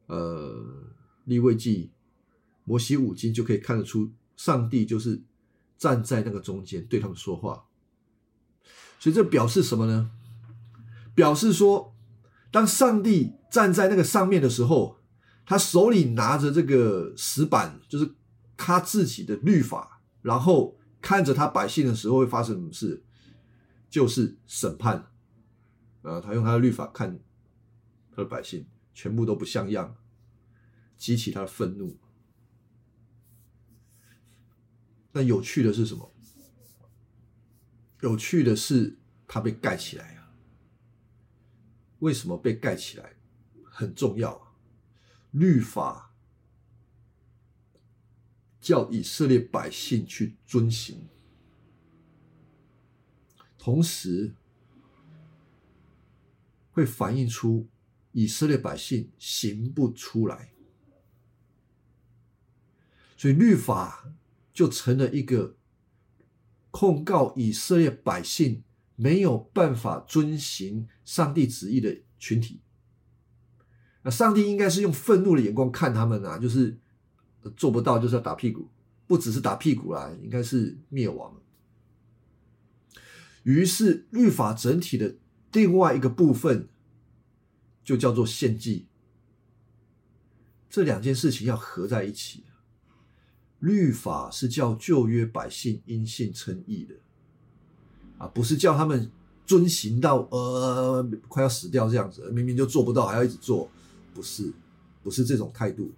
[0.07, 0.91] 呃
[1.23, 1.91] 立位记、
[2.65, 5.21] 摩西五经，就可以看得出，上帝就是
[5.77, 7.65] 站在那个中间对他们说话。
[8.99, 10.11] 所以这表示什么呢？
[11.15, 11.95] 表示说。
[12.51, 14.97] 当上帝站在那个上面的时候，
[15.49, 18.13] 他手里拿着这个石板，就是
[18.55, 23.03] 他自己的律法，然后看着他百姓的时候会发生什么事，
[23.89, 25.11] 就是审判。
[26.03, 27.19] 啊，他用他的律法看
[28.11, 29.95] 他的百姓，全部都不像样，
[30.99, 31.97] 激起他的愤怒。
[35.13, 36.13] 那有趣的是什么？
[38.01, 40.29] 有趣的是他被盖起来啊。
[41.97, 43.15] 为什么被盖起来
[43.63, 44.48] 很重要啊？
[45.31, 46.13] 律法
[48.59, 51.07] 叫以色列百姓去遵行，
[53.57, 54.35] 同时
[56.71, 57.67] 会反映出
[58.11, 60.51] 以色列百姓行不出来，
[63.17, 64.13] 所以律法
[64.53, 65.57] 就成了一个
[66.71, 68.63] 控告以色列百姓。
[69.01, 72.59] 没有办法遵行上帝旨意的群体，
[74.01, 76.77] 那上帝应该是用愤怒的眼光看他们啊，就是
[77.57, 78.67] 做不到，就是要打屁股，
[79.07, 81.35] 不只是打屁股啦，应该是灭亡。
[83.43, 85.15] 于是律法整体的
[85.53, 86.67] 另外一个部分，
[87.83, 88.87] 就叫做献祭。
[90.69, 92.43] 这两件事情要合在一起，
[93.59, 96.95] 律法是叫旧约百姓因信称义的。
[98.19, 99.09] 啊，不是叫他们
[99.45, 103.71] 遵行到呃快要死掉这样子，明明就做不到，还要一直做，
[104.19, 104.53] 不是，
[105.01, 105.93] 不是这种态度。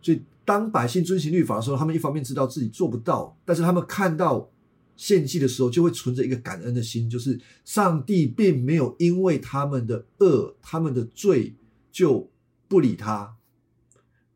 [0.00, 4.50] 所以，当百姓遵行律法的时候，他们一方面知道自己做不到，但是他们看到
[4.96, 11.54] 献祭的时候，就会存着一个感恩的心，就是上帝并没有因为他们的恶、他们的罪
[11.90, 12.30] 就
[12.68, 13.36] 不理他，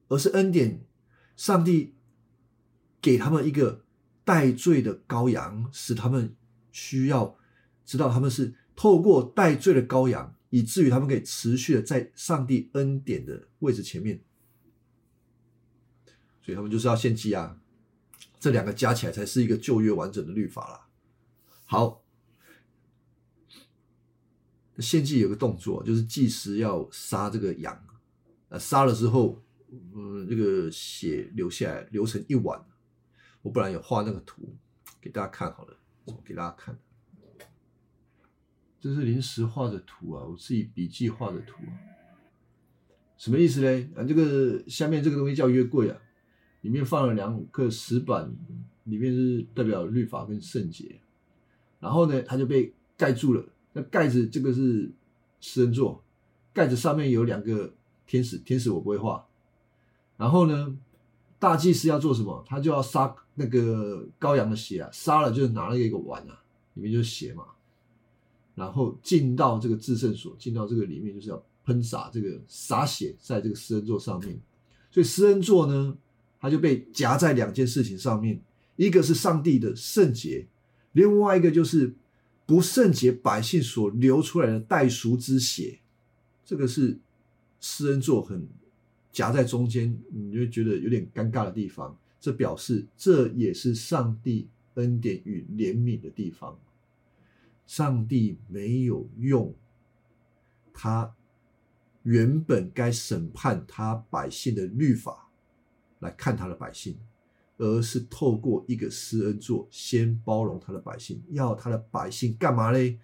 [0.08, 0.84] 而是恩典，
[1.36, 1.94] 上帝
[3.00, 3.80] 给他们一个。
[4.26, 6.34] 代罪的羔羊，使他们
[6.72, 7.36] 需要
[7.84, 14.18] 知道他们是透过代罪的羔羊，以至于他们可以持续的在上帝恩典的位置前面，
[16.40, 17.60] 所以他们就是要献祭啊。
[18.40, 20.88] 这两个加起来才是一个旧约完整的律法了。
[21.66, 22.02] 好，
[24.78, 27.86] 献祭有个动作，就是祭司要杀这个羊，
[28.48, 29.42] 呃，杀了之后，
[29.94, 32.64] 嗯，这个血流下来，流成一碗。
[33.42, 34.56] 我本来有画那个图
[35.02, 35.76] 给大家看好了，
[36.24, 36.78] 给大家看。
[38.80, 41.72] 这是临时画的图啊，我自己笔记画的图啊。
[43.16, 43.88] 什么意思嘞？
[43.96, 45.98] 啊，这个下面这个东西叫约柜啊，
[46.60, 48.30] 里面放了两个石板，
[48.84, 51.00] 里面是代表律法跟圣洁。
[51.80, 53.44] 然后呢，它就被盖住了。
[53.72, 54.90] 那盖子这个是
[55.40, 56.02] 施恩座，
[56.52, 57.72] 盖子上面有两个
[58.06, 59.26] 天使，天使我不会画。
[60.16, 60.76] 然后呢？
[61.38, 62.42] 大祭司要做什么？
[62.46, 67.44] 他就要杀那个羔羊的血啊，杀了就拿了一个碗啊，里面就是血嘛。
[68.56, 74.36] 然后进到这个至圣所，进到这个里面就是要喷洒这个洒血在这个施恩座上面。
[74.90, 75.96] 所以施恩座呢，
[76.40, 78.40] 它就被夹在两件事情上面，
[78.74, 80.48] 一个是上帝的圣洁，
[80.90, 81.94] 另外一个就是
[82.44, 85.78] 不圣洁百姓所流出来的代赎之血。
[86.44, 86.98] 这个是
[87.60, 88.48] 施恩座很。
[89.12, 91.96] 夹在中间，你就觉得有点尴尬的地方。
[92.20, 96.54] 这表示这也是上帝恩典与怜悯的地方。
[97.66, 99.54] 上帝没有用
[100.72, 101.14] 他
[102.02, 105.28] 原本该审判他百姓的律法
[105.98, 106.96] 来看他的百姓，
[107.58, 112.98] 而是透过一个施恩座先包容他的百姓，要他的百姓干嘛嘞？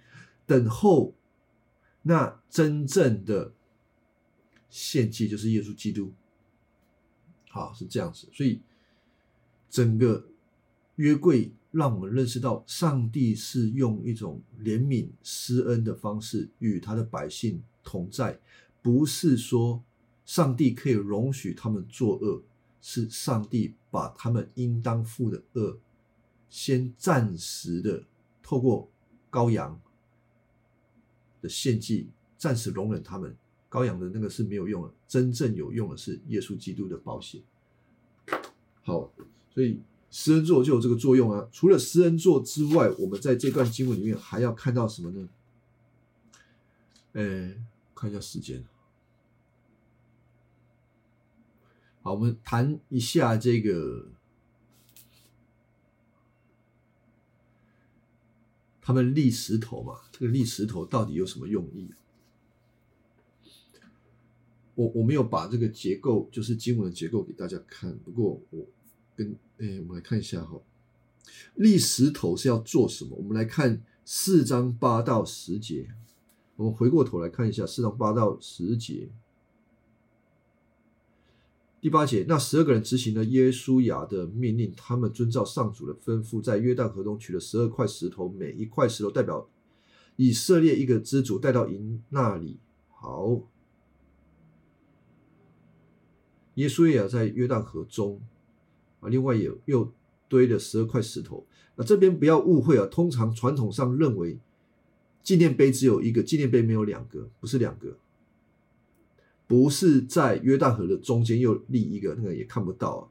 [0.47, 1.14] 等候
[2.03, 3.53] 那真正的。
[4.74, 6.14] 献祭就是耶稣基督，
[7.51, 8.62] 好是这样子，所以
[9.68, 10.26] 整个
[10.97, 18.39] 约柜让我们认识到，上帝是用一种怜悯施恩的方式与他的百姓同在，
[18.81, 19.83] 不是说
[20.25, 22.43] 上帝可以容许他们作恶，
[22.81, 25.79] 是上帝把他们应当负的恶，
[26.51, 28.05] 先暂时的
[28.43, 28.89] 透过
[29.31, 29.81] 羔羊
[31.41, 33.35] 的献祭，暂时容忍他们。
[33.70, 37.41] 羔羊的那个是没有用的，真正有用的是耶稣基督的保险。
[38.83, 39.11] 好，
[39.51, 39.81] 所以
[40.13, 41.49] 施恩座就有这个作用啊。
[41.51, 45.29] 除了施恩座之外，我们在这段经文里面还要看到什么呢？
[47.15, 47.55] 呃，
[47.95, 48.63] 看一下时间。
[52.03, 54.09] 好，我们谈一下这个
[58.81, 61.89] 他们立石头嘛，这个立石头到底有什么用意？
[64.75, 67.97] 我我没有把这个结构，就是经文的结构给大家看。
[67.99, 68.67] 不过我
[69.15, 70.61] 跟哎，我们来看一下哈，
[71.55, 73.17] 立石头是要做什么？
[73.17, 75.95] 我们来看四章八到十节。
[76.57, 79.09] 我们回过头来看一下四章八到十节。
[81.81, 89.49] 第八节，那十二个人执行了耶稣亚的命令，他们遵照上主的吩咐，在约旦河中取了十二块石头，每一块石头代表
[90.17, 92.59] 以色列一个支族，带到营那里。
[92.91, 93.41] 好。
[96.57, 98.21] 耶稣也在约旦河中
[99.03, 99.92] 啊，另外也又
[100.28, 101.44] 堆了十二块石头。
[101.76, 104.38] 那这边不要误会啊，通常传统上认为
[105.22, 107.98] 纪念碑只有一个，纪念碑没有两个，不是两个，
[109.46, 113.11] 不是在约旦河的中间又立一个，那个也看不到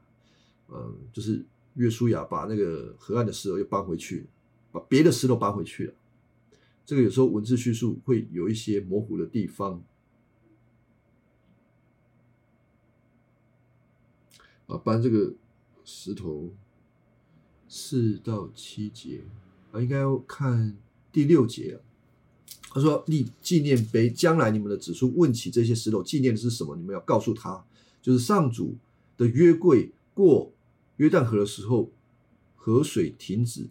[0.68, 0.74] 啊。
[0.74, 4.26] 嗯，就是约书亚把那个河岸的石头又搬回去，
[4.70, 5.94] 把别的石头搬回去了。
[6.84, 9.82] 这个有时候文字叙述会有一些模糊的地方。
[14.66, 15.34] 啊，搬这个
[15.84, 16.50] 石头
[17.68, 19.22] 四到七节
[19.72, 20.76] 啊，应该要看
[21.10, 21.76] 第六节啊。
[22.74, 27.64] 他说立纪念碑，将来你们的子孙问起这些石头纪念的是什么，你们要告诉他，
[28.00, 28.76] 就是上主
[29.16, 30.52] 的约柜过
[30.96, 31.90] 约旦河的时候，
[32.56, 33.68] 河水停止，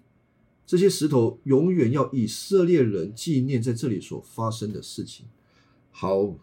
[0.68, 5.26] 这些石头永远要以色列人纪念在这里所发生的事情。
[5.92, 6.36] 好，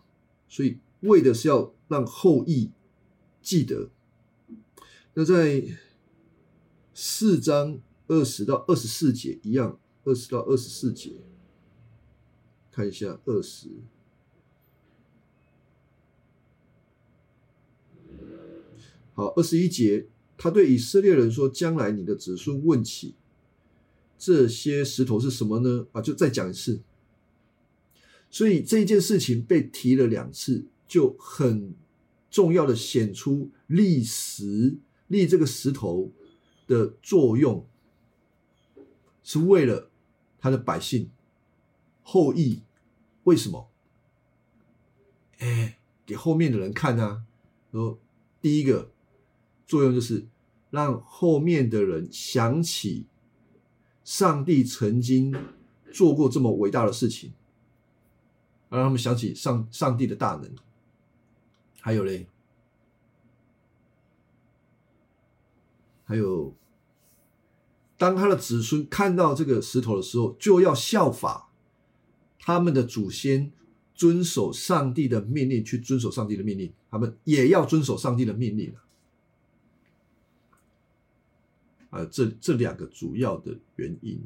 [0.48, 2.70] 所以为的是要让后裔
[3.42, 3.90] 记得。
[5.14, 5.64] 那在
[6.94, 11.12] 四章二十到二十四节一样，二十到二十四节，
[12.70, 13.68] 看一下二十。
[19.14, 20.06] 好，二十一节，
[20.36, 23.16] 他对以色列人说：“将来你的子孙问起
[24.16, 26.80] 这些石头是什么呢？”啊，就再讲一次。
[28.30, 31.74] 所以这一件事情被提了两次，就很
[32.30, 34.76] 重要的显出历史。
[35.08, 36.10] 立这个石头
[36.66, 37.66] 的作用，
[39.22, 39.90] 是为了
[40.38, 41.10] 他的百姓
[42.02, 42.62] 后裔。
[43.24, 43.68] 为什么？
[45.38, 47.24] 哎，给后面的人看啊。
[47.70, 47.98] 说
[48.40, 48.90] 第一个
[49.66, 50.26] 作用就是
[50.70, 53.06] 让后面的人想起
[54.02, 55.34] 上帝曾经
[55.92, 57.32] 做过这么伟大的事情，
[58.70, 60.50] 让他们想起上上帝的大能。
[61.80, 62.26] 还有嘞。
[66.08, 66.56] 还有，
[67.98, 71.50] 当他的子孙看到这个石头的时候，就要效法
[72.38, 73.52] 他们的祖先，
[73.94, 76.72] 遵守上帝的命令，去遵守上帝的命令。
[76.90, 78.74] 他们也要遵守上帝的命令
[81.90, 84.18] 啊，这这两个主要的原因，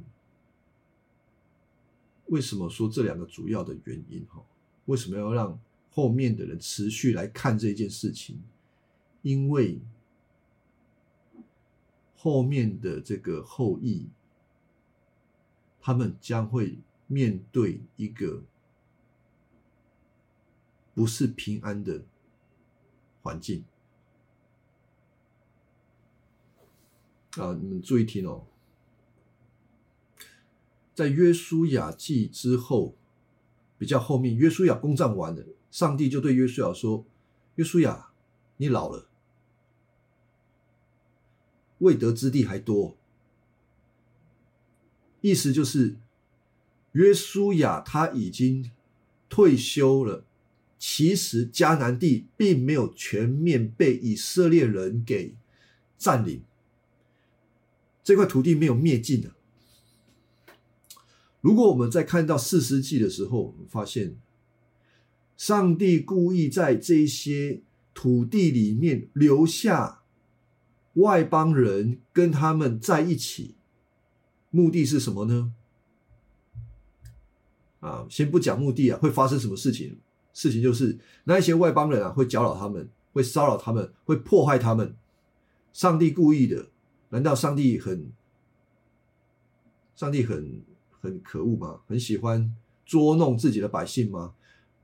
[2.26, 4.24] 为什么说这两个主要的原因？
[4.28, 4.40] 哈，
[4.84, 5.58] 为什么要让
[5.90, 8.40] 后面的人持续来看这件事情？
[9.22, 9.80] 因为。
[12.22, 14.08] 后面的这个后裔，
[15.80, 18.44] 他们将会面对一个
[20.94, 22.04] 不是平安的
[23.22, 23.64] 环境
[27.38, 27.58] 啊！
[27.60, 28.46] 你们注意听哦，
[30.94, 32.94] 在约书亚记之后，
[33.76, 37.04] 比较后面，约书亚攻占完了，上帝就对约书亚说
[37.56, 38.12] ：“约书亚，
[38.58, 39.08] 你老了。”
[41.82, 42.96] 未得之地还多，
[45.20, 45.96] 意思就是
[46.92, 48.70] 约书亚他已经
[49.28, 50.24] 退休了。
[50.78, 55.34] 其实迦南地并没有全面被以色列人给
[55.98, 56.42] 占领，
[58.04, 59.32] 这块土地没有灭尽的。
[61.40, 64.16] 如果我们在看到四世纪的时候，我们发现
[65.36, 67.62] 上帝故意在这些
[67.92, 70.01] 土地里面留下。
[70.94, 73.56] 外邦人跟他们在一起，
[74.50, 75.52] 目的是什么呢？
[77.80, 79.96] 啊，先不讲目的啊，会发生什么事情？
[80.32, 84.94] 事情就是那一些外邦人啊会搅扰他们，会骚扰他们，会迫害他们。
[85.72, 86.68] 上帝故意的？
[87.08, 88.12] 难道上帝很
[89.94, 90.62] 上帝很
[91.00, 91.80] 很可恶吗？
[91.86, 92.54] 很喜欢
[92.86, 94.34] 捉弄自己的百姓吗？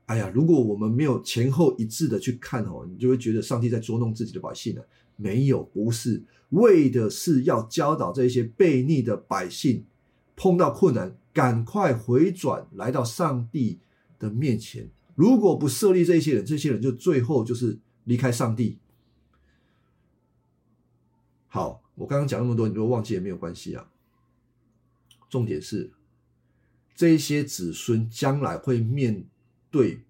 [0.07, 4.81] 哎呀，如果我们没有前后一致的去看哦，你就会觉得上帝在捉弄自己的百姓呢。
[5.19, 9.85] 没有，不是为的是要教导这些悖逆的百姓，
[10.37, 13.79] 碰到困难赶快回转来到上帝
[14.17, 14.89] 的面前。
[15.15, 18.79] 如果不设立这些人，这些人就最后就是离开上帝。
[21.49, 23.91] 好，我刚刚讲那么多，你如果忘记也没有关系啊。
[25.29, 25.91] 重点是，
[26.95, 29.25] 这些子孙将来会面
[29.69, 30.03] 对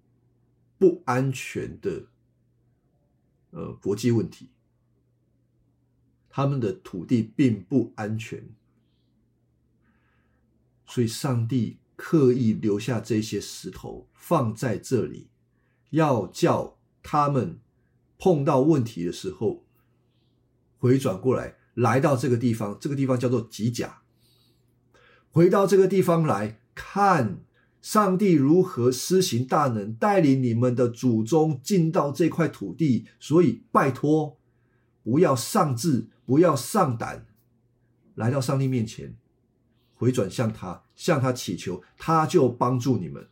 [0.78, 2.06] 不安全的
[3.50, 4.48] 呃国际问题。
[6.30, 8.48] 他们的土地并不安全，
[10.86, 15.28] 所以上帝刻意留下这些石头放在这里，
[15.90, 17.58] 要叫他们
[18.16, 19.66] 碰到问题的时候
[20.78, 22.78] 回转过来，来到这个地方。
[22.80, 24.02] 这个地方叫做吉甲，
[25.30, 27.44] 回到这个地方来看
[27.82, 33.06] 上帝如何施行大能，带领你们的祖宗进到这块土地。
[33.18, 34.39] 所以拜托，
[35.10, 36.06] 不要丧志。
[36.30, 37.26] 不要上胆，
[38.14, 39.16] 来到上帝面前，
[39.94, 43.28] 回转向他，向他祈求，他就帮助你们。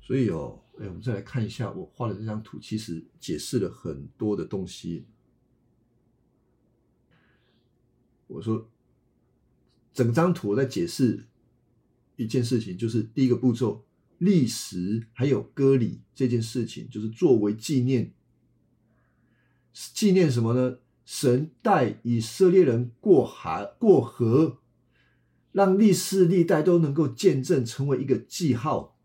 [0.00, 5.06] 所以哦，哎，我们再来看一下我画的这张图，其实解释了很多的东西。
[8.26, 8.68] 我说，
[9.92, 11.28] 整张图我在解释
[12.16, 13.84] 一件事情，就是第一个步骤，
[14.18, 18.12] 历史还有割礼这件事情，就是作为纪念。
[19.92, 20.78] 纪念什么呢？
[21.04, 24.58] 神带以色列人过海过河，
[25.52, 28.96] 让历世历代都能够见证，成为一个记号。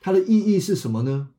[0.00, 1.30] 它的意义是什么呢？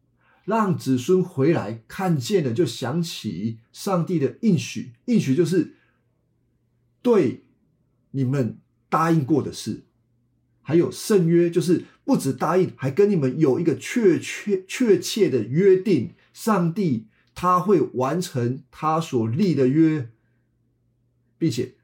[0.44, 4.92] 让子孙回来看见了，就想起上帝的应许。
[5.06, 5.78] 应许就是
[7.02, 7.46] 对
[8.12, 9.86] 你们答应过的事，
[10.62, 16.14] 还有圣约，就是不止答应，还跟你们有一个确确确切的约定。
[16.34, 17.08] 上帝。
[17.36, 20.10] 他会完成他所立的约，
[21.38, 21.76] 并且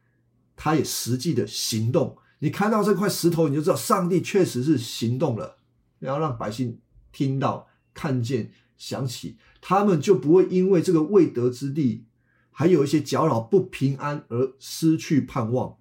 [0.56, 2.18] 他也实际的行动。
[2.39, 5.58] 你看到这块石头，你就知道上帝确实是行动了。
[6.00, 6.80] 然后让百姓
[7.12, 12.06] 听到、看见、想起，他们就不会因为这个未得之地
[12.52, 15.78] 还有一些搅扰不平安而失去盼望，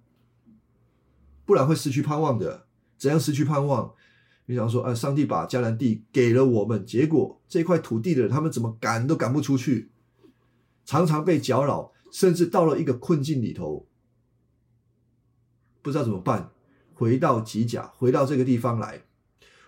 [1.45, 2.65] 不然会失去盼望的。
[2.97, 3.93] 怎样失去盼望？
[4.49, 9.91] 你想说，哎，上帝把迦南地给了我们，结果这块土地的人，他们怎么赶都赶不出去，
[10.85, 13.85] 常常被搅扰，甚至到了一个困境里头，
[15.83, 16.49] 不知道怎么办。
[16.95, 19.03] 回到吉甲，回到这个地方来，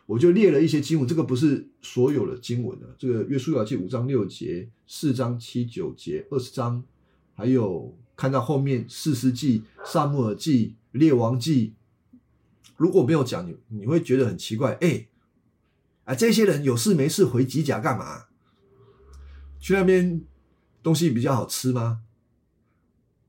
[0.08, 6.84] 我就列了一些经文，这个不是所有的经文的，这个约书亚记五章六节、四章七九节、二十章，
[7.36, 11.76] 还有看到后面四世纪、萨母尔记、列王记。
[12.78, 14.78] 如果没有讲你，你会觉得很奇怪。
[14.82, 15.08] 哎，
[16.06, 18.26] 啊，这些人有事没事回吉甲干嘛？
[19.60, 20.24] 去那边
[20.82, 22.02] 东西比较好吃吗？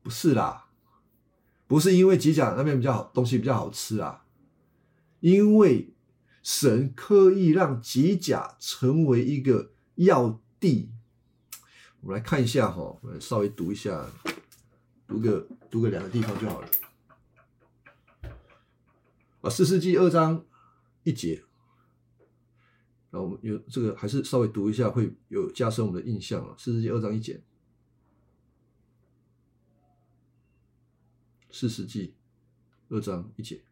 [0.03, 0.67] 不是啦，
[1.67, 4.25] 不是因为吉甲那边比较好，东西比较好吃啊。
[5.21, 5.95] 因为
[6.43, 10.91] 神刻意让吉甲成为一个要地。
[12.01, 14.05] 我们来看一下哈，我们稍微读一下，
[15.07, 16.69] 读个读个两个地方就好了。
[19.43, 20.47] 啊，四世纪二章
[21.03, 21.43] 一节，
[23.11, 26.55] 然后我们有这个还是稍微读一下，会有加深我们的印象啊。
[26.57, 27.43] 四世纪二章一节，
[31.51, 32.15] 四世纪
[32.89, 33.63] 二章一节。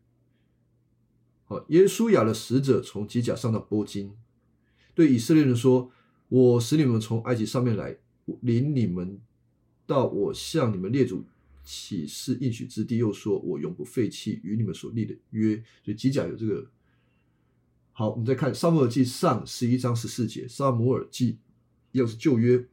[1.44, 4.16] 好，耶稣雅的使者从机甲上到波金，
[4.94, 5.92] 对以色列人说
[6.28, 7.96] ：“我使你们从埃及上面来，
[8.40, 9.20] 领你们
[9.86, 11.24] 到我向你们列祖。”
[11.72, 15.54] 启示应许之地，又说：“我永不废弃与你们所立的约。”
[15.84, 16.68] 所以基甲有这个。
[17.92, 21.34] 好，我们再看《萨姆尔记上》十一章十四节，《萨姆尔记》
[21.92, 22.66] 又是旧约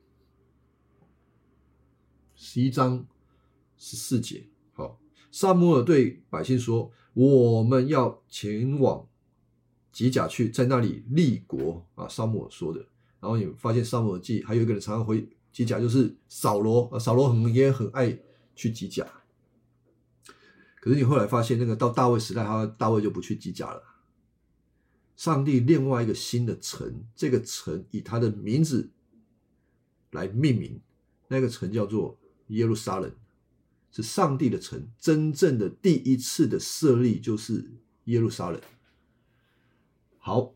[2.34, 3.06] 十一章
[3.78, 4.48] 十四节。
[4.74, 5.00] 好，
[5.32, 9.08] 萨姆尔对百姓说：“我们要前往
[9.92, 12.80] 基甲去，在那里立国。”啊，萨姆尔说的。
[13.20, 16.86] 然后你发现《萨姆尔记》还有一个人常常回基甲，就是扫罗。
[16.86, 18.18] 啊，扫罗很也很爱。
[18.58, 19.08] 去机甲，
[20.82, 23.84] 可是你后来发现，那个到大卫时代，他大卫就不去机甲了。
[25.16, 28.90] 上帝另外一个新的城，这个城以他的名字
[30.12, 30.82] 来命名，
[31.28, 33.16] 那个城叫做耶路撒冷，
[33.92, 34.92] 是上帝的城。
[35.00, 37.72] 真正的第一次的设立就是
[38.06, 38.60] 耶路撒冷。
[40.18, 40.56] 好，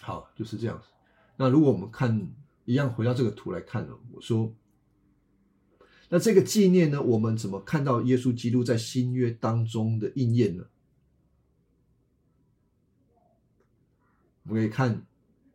[0.00, 0.88] 好，就是这样子。
[1.40, 2.30] 那如果我们看
[2.66, 4.54] 一样，回到这个图来看呢，我说，
[6.10, 10.66] 那这个纪念呢，我们怎么看到耶稣基督在新约当中的应验呢？
[14.42, 15.06] 我们可以看，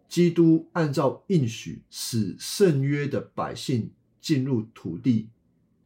[0.09, 5.29] 基督按照应许使圣约的百姓进入土地。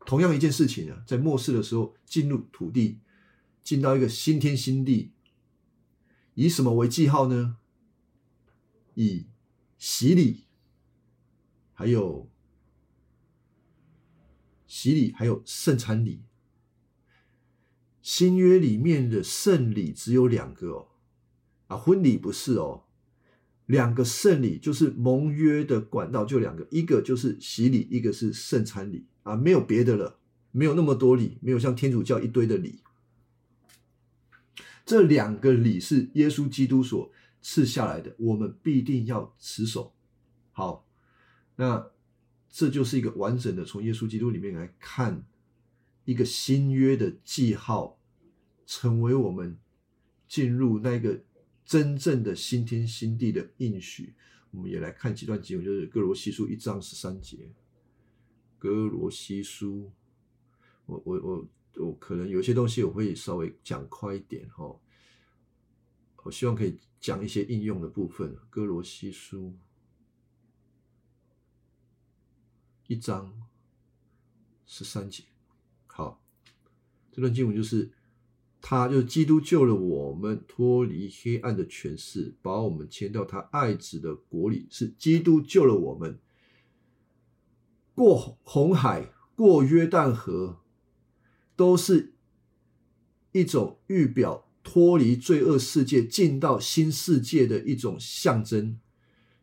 [0.06, 3.00] 同样一件事情啊，在末世的时候进入土地，
[3.66, 5.12] 进到一个新天新地，
[6.36, 7.58] 以什么为记号呢？
[8.94, 9.26] 以
[9.80, 10.44] 洗礼，
[11.74, 12.30] 还有
[14.68, 16.22] 洗礼，还有圣餐礼。
[18.02, 20.88] 新约里面的圣礼只有两个哦，
[21.68, 22.84] 啊，婚礼不是哦，
[23.66, 29.06] 两个圣礼就是盟约的管道就两个，一个就是洗礼，一个是圣餐礼。
[29.24, 30.20] 啊，没有别的了，
[30.52, 32.82] 没有那么多礼，没有像天主教一堆的礼。
[34.86, 37.12] 这两个礼是耶稣基督所
[37.42, 39.94] 赐下来的，我们必定要持守。
[40.52, 40.86] 好，
[41.56, 41.92] 那
[42.50, 45.26] 这就是一个完整的从耶稣基督里面来看
[46.06, 48.00] 一个新约的记号，
[48.66, 49.58] 成为我们
[50.28, 51.22] 进入那个
[51.64, 54.16] 真正的新天新地的应许。
[54.52, 57.52] 我们也来看几段经文，就是哥罗西书一章十三节。
[58.58, 59.92] 哥罗西书，
[60.86, 64.76] 我我我我可能有些东西我会稍微讲快一点哈，
[66.24, 68.38] 我希望可以讲一些应用的部分。
[68.50, 69.56] 哥罗西书
[72.88, 73.34] 一章
[74.66, 75.24] 十三节，
[75.88, 76.22] 好，
[77.12, 77.92] 这段经文就是，
[78.62, 86.20] 他就是基督救了我们脱离黑暗的权势，把我们迁到他爱子的国里，是基督救了我们。
[87.96, 90.62] 过红海、过约旦河，
[91.56, 92.14] 都是
[93.32, 98.78] 一种预表脱离罪恶世界、进到新世界的一种象征。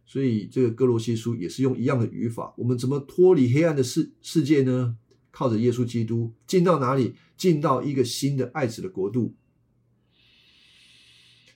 [0.04, 2.54] 所以，这个哥罗西书也是用一样的语法。
[2.56, 4.96] 我们怎么脱离黑暗的世世界呢？
[5.32, 7.16] 靠着耶稣基督进到哪里？
[7.36, 9.34] 进到一个新的爱子的国度。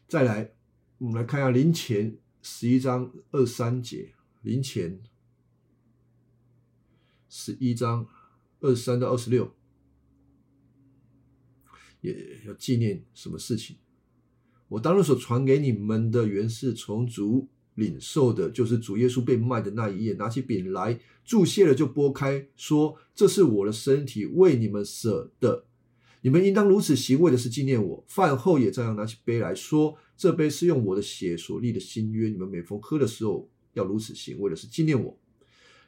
[0.09, 0.51] 再来，
[0.99, 5.01] 我们来看一下灵前十一章二三节，灵前。
[7.29, 8.09] 十一章
[8.59, 9.55] 二十三到二十六，
[12.01, 13.77] 也要纪念什么事情？
[14.69, 25.65] 我当日所传给你们的原是从主领受的，就是主耶稣被卖的那一夜，拿起饼来注谢了，就拨开，说：“这是我的身体，为你们舍的。
[26.23, 28.05] 你们应当如此行，为的是纪念我。
[28.07, 35.19] 饭后也照样拿起杯来说：这杯是用我的血所立的新约，你们每逢喝的时候要如此行，为的是纪念我。”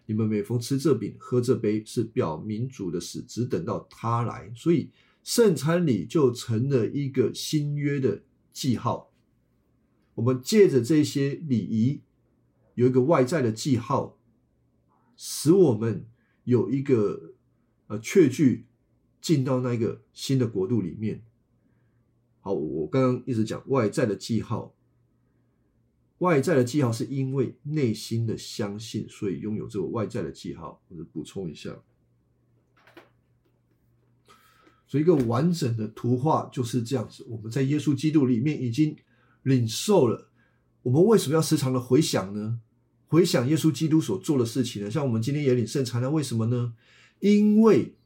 [0.07, 4.51] 你们每逢吃这饼、喝这杯，是表明主的死，只等到他来。
[4.57, 4.91] 所以
[5.23, 9.13] 圣餐礼就成了一个新约的记号。
[10.15, 12.03] 我们借着这些礼仪，
[12.75, 14.19] 有一个外在的记号，
[15.17, 16.07] 使我们
[16.45, 17.35] 有一个
[17.87, 18.67] 呃确据
[19.21, 21.25] 进到那个新的国度里面。
[22.41, 24.75] 好，我刚刚一直讲外在的记号。
[26.19, 30.81] 外在的记号是因为内心的相信，所以拥有这个外在的记号。
[30.89, 31.77] 我补充一下，
[34.93, 37.25] 所以一个完整的图画就是这样子。
[37.27, 38.95] 我们在耶稣基督里面已经
[39.45, 40.29] 领受了。
[40.83, 42.61] 我们为什么要时常的回想呢？
[43.07, 44.91] 回想耶稣基督所做的事情呢？
[44.91, 46.75] 像我们今天也领圣餐，那为什么呢？
[47.21, 47.97] 因为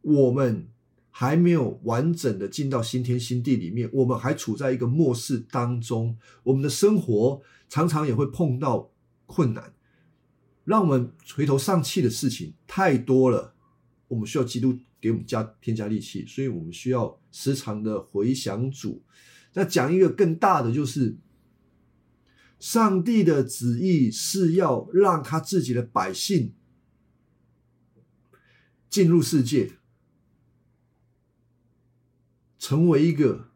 [0.00, 0.66] 我们。
[1.14, 6.16] 还没有完整的进到新天新地里面，我们还处在一个末世当中。
[6.42, 8.90] 我们的生活常常也会碰到
[9.26, 9.74] 困难，
[10.64, 13.54] 让我们垂头丧气的事情太多了。
[14.08, 19.02] 我们需要基督给我们加添加力气，所以我们需要时常的回想主。
[19.54, 21.16] 那讲一个更大的，就是
[22.60, 26.54] 上帝的旨意是要让他自己的百姓
[28.88, 29.72] 进入世界。
[32.58, 33.50] 成为一个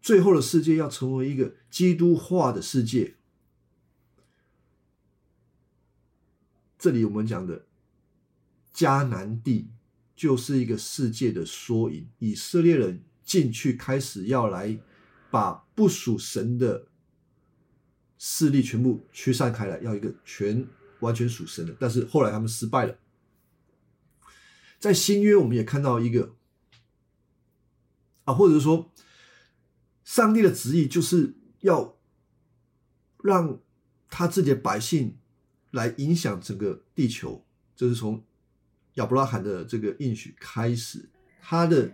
[0.00, 3.16] 最后的世界，要成为一个基督化的世界。
[6.78, 7.66] 这里我们讲的
[8.72, 9.68] 迦南地
[10.22, 12.08] 就是一个世界的缩影。
[12.20, 14.78] 以色列人进去，开始要来
[15.32, 16.86] 把不属神的
[18.18, 20.64] 势力全部驱散开来，要一个全
[21.00, 21.76] 完全属神的。
[21.80, 22.96] 但是后来他们失败了。
[24.78, 26.36] 在新约，我们也看到一个。
[28.22, 28.92] 啊，或者说，
[30.04, 31.98] 上帝的旨意就是要
[33.24, 33.60] 让
[34.08, 35.18] 他自己的百姓
[35.72, 37.44] 来影响整个地球，
[37.74, 38.24] 这是从
[38.94, 41.08] 亚伯拉罕的这个应许开始。
[41.40, 41.90] 他的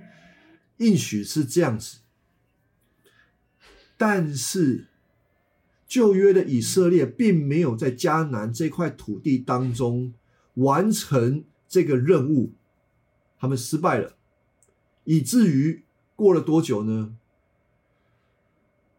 [0.76, 2.00] 应许是这样子，
[3.96, 4.88] 但是
[5.86, 10.12] 旧约的以色列并没有在迦南这块土地当中
[10.54, 12.52] 完成这个任务，
[13.38, 14.16] 他们失败了，
[15.04, 15.82] 以至于
[16.14, 17.16] 过了多久呢？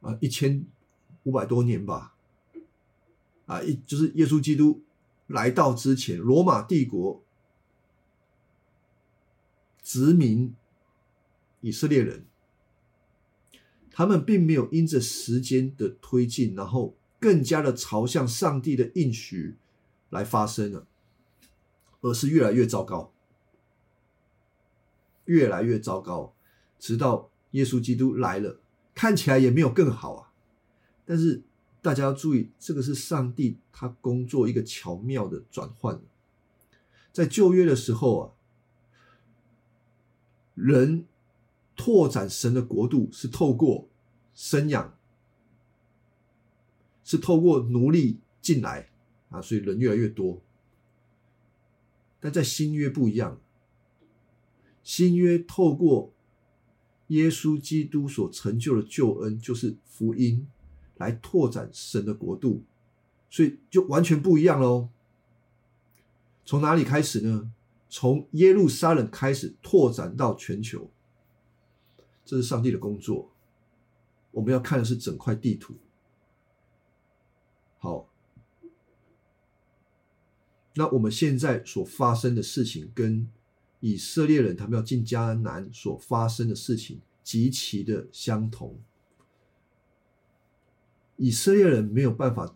[0.01, 0.65] 啊，一千
[1.23, 2.15] 五百多年吧，
[3.45, 4.81] 啊，一就是耶稣基督
[5.27, 7.23] 来到之前，罗马帝国
[9.89, 10.53] 殖民
[11.61, 12.27] 以色列人，
[13.89, 19.57] 他们并没有因着时间的推进，然后更加的朝向上帝的应许
[20.11, 20.85] 来发生了，
[22.01, 23.11] 而是越来越糟糕，
[25.25, 26.35] 越来越糟糕，
[26.77, 28.61] 直到耶稣基督来了。
[28.93, 30.31] 看起来也没有更好啊，
[31.03, 31.41] 但是
[31.81, 35.99] 大家要注意，这个是上帝他工作一个巧妙的转换。
[37.11, 38.31] 在旧约的时候啊，
[40.59, 41.05] 人
[41.75, 43.87] 拓展神的国度是透过
[44.35, 44.97] 生养，
[47.03, 48.89] 是透过奴隶进来
[49.29, 50.41] 啊，所以人越来越多。
[52.19, 53.39] 但在新约不一样，
[54.83, 56.13] 新约透过。
[57.09, 60.45] 耶稣基督所成就的救恩就是福音，
[60.97, 62.61] 来拓展神的国度，
[63.31, 64.89] 所以就完全不一样喽。
[66.45, 67.51] 从哪里开始呢？
[67.89, 70.89] 从耶路撒冷开始拓展到全球，
[72.23, 73.31] 这是上帝的工作。
[74.31, 75.73] 我们要看的是整块地图。
[77.79, 78.07] 好，
[80.75, 83.27] 那我们现在所发生的事情跟。
[83.81, 88.77] 以色列人他们要进迦南所发生的事情极其的相同。
[91.15, 92.53] 以色列人没有办法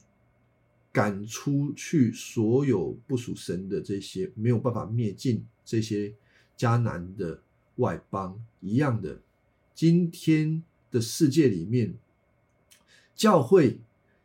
[0.93, 6.13] 赶出去所有不属神的这些，没有办法灭尽这些
[6.55, 7.41] 迦南的
[7.77, 9.19] 外邦一样的。
[9.73, 11.95] 今天的世界里面，
[13.15, 13.79] 教会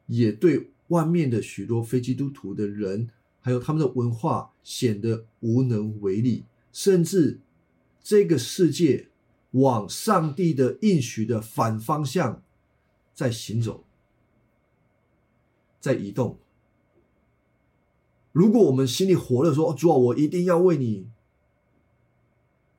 [0.06, 3.08] 也对外面的许多非基督徒的人，
[3.40, 6.44] 还有他们的文化显得无能为力。
[6.70, 7.40] 甚至
[8.02, 9.08] 这个世界
[9.52, 12.42] 往上帝的应许的反方向
[13.14, 13.84] 在行走，
[15.80, 16.38] 在移动。
[18.32, 21.08] 如果我们心里活着说：“主啊，我一定要为你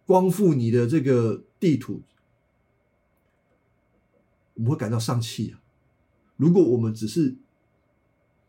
[0.06, 2.02] 光复你的这个地图”，
[4.56, 5.62] 我们会感到丧气啊。
[6.38, 7.36] 如果我们只是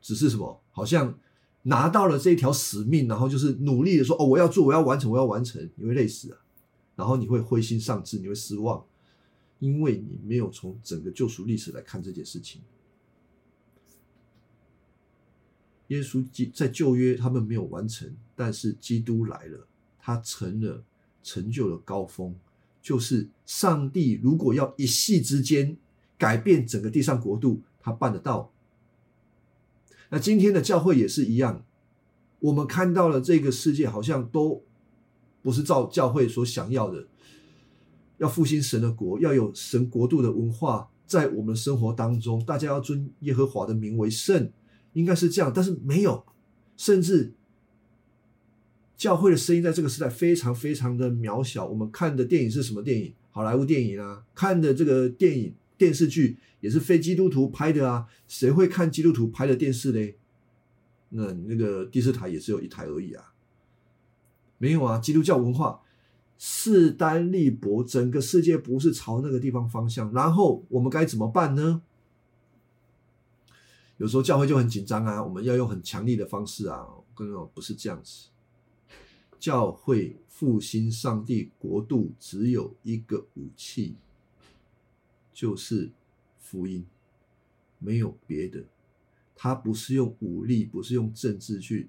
[0.01, 1.19] 只是什么，好像。
[1.65, 6.41] 拿到了这一条使命，然后就是努力的说：“哦，我要做，我要完成，我要完成。”你会累死啊，
[6.97, 8.83] 然后你会灰心丧志，你会失望，
[9.59, 12.63] 因为你没有从整个救赎历史来看这件事情。
[15.91, 19.67] 耶稣基在旧约他们没有完成，但是基督来了，
[19.99, 20.83] 他成了
[21.23, 22.35] 成就了高峰，
[22.81, 25.77] 就是上帝如果要一夕之间
[26.17, 28.53] 改变整个地上国度，他办得到。
[30.11, 31.65] 那今天的教会也是一样，
[32.39, 34.63] 我们看到了这个世界好像都
[35.43, 37.07] 不是照教会所想要的，
[38.19, 44.53] 要复兴神的国，要有神国度的文化在我们生活当中，大家要尊耶和华的名为圣，
[44.93, 46.25] 应该是这样，但是没有，
[46.77, 47.33] 甚至
[48.97, 51.67] 教会的声音在这个时代非常非常的渺小。
[51.67, 53.15] 我们看的电影是什么电影？
[53.31, 55.55] 好莱坞电影啊，看的这个电影。
[55.81, 60.19] 电视剧也是非基督徒拍的啊，谁会看基督徒拍的电视嘞？
[61.09, 63.33] 那那个第四台也只有一台而已啊，
[64.59, 64.99] 没有啊。
[64.99, 65.81] 基督教文化
[66.37, 70.13] 势单力薄，整个世界不是朝那个地方方向。
[70.13, 71.81] 然后我们该怎么办呢？
[74.01, 78.31] 有时候教会就很紧张啊，我们要用很强力的方式啊，跟我不是这样子。
[79.39, 83.97] 教会复兴上帝国度只有一个武器。
[85.33, 85.91] 就是
[86.39, 86.85] 福音，
[87.79, 88.63] 没有别的。
[89.35, 91.89] 他不是用武力，不是用政治去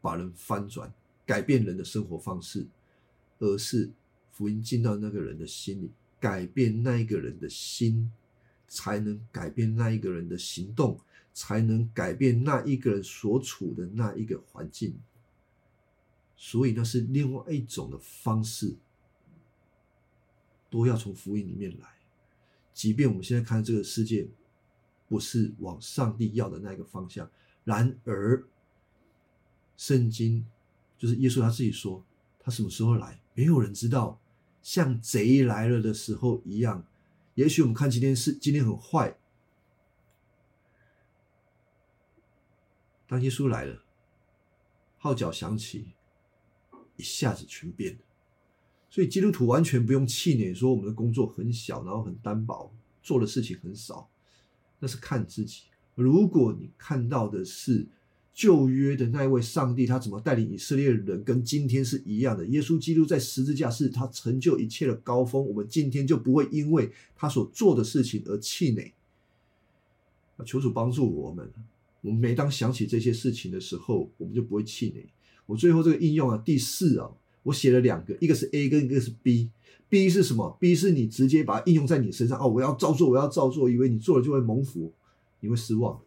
[0.00, 0.90] 把人翻转、
[1.26, 2.66] 改变人的生活方式，
[3.38, 3.90] 而是
[4.30, 8.10] 福音进到那个人的心里，改变那一个人的心，
[8.66, 10.98] 才能改变那一个人的行动，
[11.34, 14.98] 才能改变那一个人所处的那一个环境。
[16.36, 18.74] 所以那是另外一种的方式，
[20.70, 21.88] 都要从福音里面来。
[22.72, 24.26] 即便我们现在看这个世界
[25.06, 27.30] 不是往上帝要的那个方向，
[27.62, 28.42] 然而
[29.76, 30.44] 圣经
[30.98, 32.04] 就是耶稣他自己说，
[32.40, 34.20] 他什么时候来，没有人知道，
[34.60, 36.84] 像贼来了的时候一样。
[37.34, 39.16] 也许我们看今天是今天很坏，
[43.06, 43.82] 当耶稣来了，
[44.98, 45.86] 号角响起，
[46.96, 47.98] 一下子全变了。
[48.88, 54.08] 所以基督徒完全不用气馁，说我们的工作很小，然后很单薄，做的事情很少，
[54.78, 55.64] 那是看自己。
[55.94, 57.86] 如果你看到的是
[58.32, 62.44] 旧约的那一位上帝，他怎么带领以色列人，跟今天是一样的。
[62.46, 68.92] 耶稣基督在十字架是他成就一切的高峰，我们今天就不会因为他所做的事情而气馁。
[70.44, 71.48] 求主帮助我们，
[72.04, 75.08] 我们每当想起这些事情的时候，我们就不会气馁。
[75.46, 77.10] 我最后这个应用啊，第四啊，
[77.42, 79.50] 我写了两个，一个是 A，跟一个是 B。
[79.88, 84.92] B 是什么？B 是你直接把它应用在你身上哦，我要照做，我要照做，以为你做了就会蒙福，
[85.40, 85.98] 你会失望。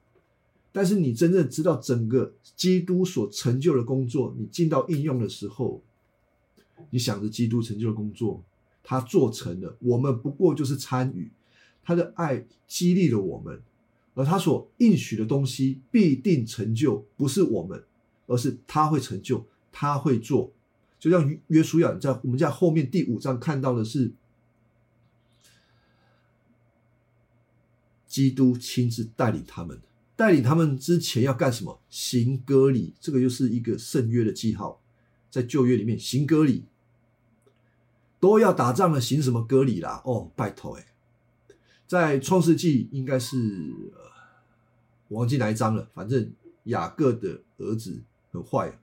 [0.72, 5.82] 但是你真正知道整个基督所成就的工作，你进到应用的时候，
[6.92, 8.44] 你想着基督成就的工作，
[8.84, 11.32] 他做成了，我们不过就是参与，
[11.84, 13.62] 他的爱激励了我们。
[14.18, 17.84] 而他所应许的东西必定成就，不是我们，
[18.26, 20.52] 而是他会成就，他会做。
[20.98, 24.12] 就像约书亚在我们在后面第五章看到的是，
[28.08, 29.80] 基督亲自带领他们，
[30.16, 31.80] 带领他们之前要干什么？
[31.88, 34.82] 行割礼，这个又是一个圣约的记号，
[35.30, 36.64] 在旧约里面行割礼，
[38.20, 40.02] 都要打仗了，行什么割礼啦？
[40.04, 40.88] 哦，拜托哎。
[41.86, 43.72] 在创世纪应该是
[45.10, 46.32] 我忘记哪一章了，反正
[46.64, 48.02] 雅各的儿子
[48.32, 48.78] 很坏，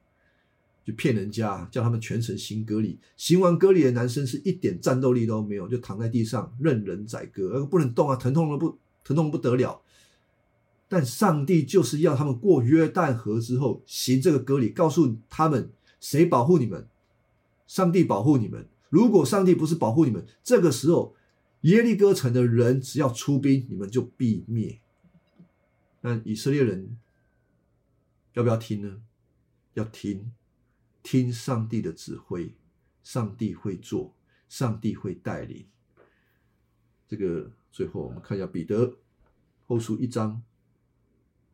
[0.85, 2.99] 就骗人家，叫他们全程行割礼。
[3.17, 9.83] 行完割礼的男生是一点战斗力都没有，就躺在地上任人宰割，不能动啊，疼痛的不疼痛不得了。
[10.89, 15.71] 但上帝就是要他们过约旦河之后行这个割礼，告诉他们
[16.01, 16.87] 谁保护你们？
[17.67, 18.67] 上帝保护你们。
[18.89, 21.15] 如果上帝不是保护你们，这个时候。
[21.65, 24.79] 耶利哥城的人只要出兵，你们就必灭。
[26.07, 26.99] 那以色列人
[28.35, 29.03] 要不要听呢？
[29.73, 30.35] 要听，
[31.03, 32.55] 听上帝的指挥，
[33.03, 34.15] 上帝会做，
[34.47, 35.67] 上帝会带领。
[37.09, 38.99] 这个最后我们看一下彼得
[39.67, 40.43] 后书一章，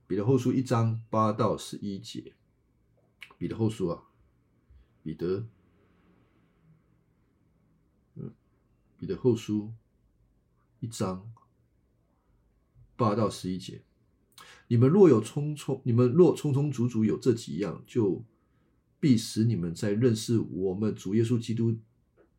[0.09, 2.35] 彼得后书一章八到十一节，
[3.39, 4.03] 彼得后书啊，
[5.05, 5.47] 彼得，
[8.17, 8.35] 嗯，
[8.99, 9.73] 彼得后书。
[10.81, 11.31] 一章
[12.97, 13.83] 八到十一节，
[14.71, 18.25] 你们若有充充，你们若充充足足有这几样，就
[19.01, 21.77] 必使你们在认识我们主耶稣基督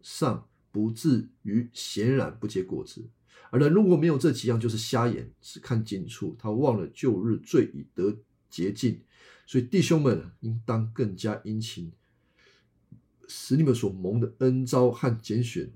[0.01, 3.05] 上不至于显然不结果子。
[3.49, 8.17] 而人如果没有这几样，就是瞎眼，只看近处，他忘了旧日罪已得
[8.49, 9.01] 洁净。
[9.45, 11.91] 所以弟兄们应当更加殷勤，
[13.27, 15.69] 使你们所蒙的恩招和拣选。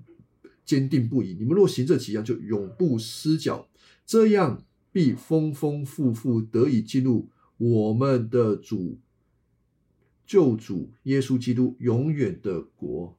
[0.64, 1.36] 坚定不移。
[1.38, 3.68] 你们若行这几样，就永不失脚，
[4.04, 4.64] 这样
[4.96, 7.28] 必丰丰富富得以进入
[7.58, 8.98] 我们的主
[10.24, 13.14] 救主耶稣基督永远的国。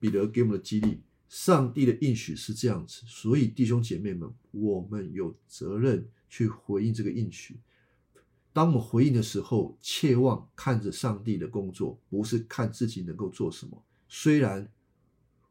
[0.00, 7.60] 彼得给我们的激励，上帝的应许是这样子，所以弟兄姐妹们，我们有责任去回应这个应许。
[8.52, 13.80] 当我们回应的时候，切望看着上帝的工作，不是看自己能够做什么。
[14.08, 14.68] 虽然。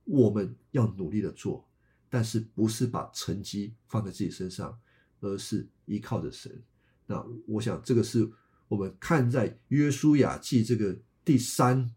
[0.05, 1.65] 我们要努力的做，
[2.09, 4.77] 但是不是把成绩放在自己身上，
[5.23, 6.61] 而是依靠着神。
[7.05, 8.29] 那我想，这个是
[8.67, 11.89] 我们看在约书亚记这个第三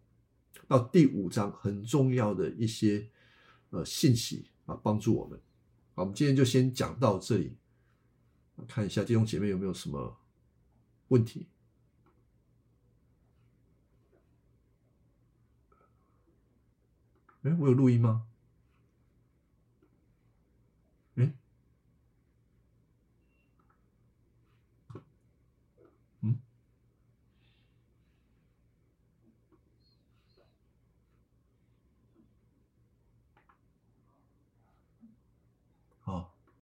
[0.68, 3.09] 到第五章很重要的一些
[3.70, 5.41] 呃信息啊，帮助我们。
[5.95, 7.57] 好，我们今天就先讲到这里，
[8.68, 10.16] 看一下弟兄姐妹有没有什么
[11.09, 11.49] 问题。
[17.43, 18.27] 哎，我有录音吗？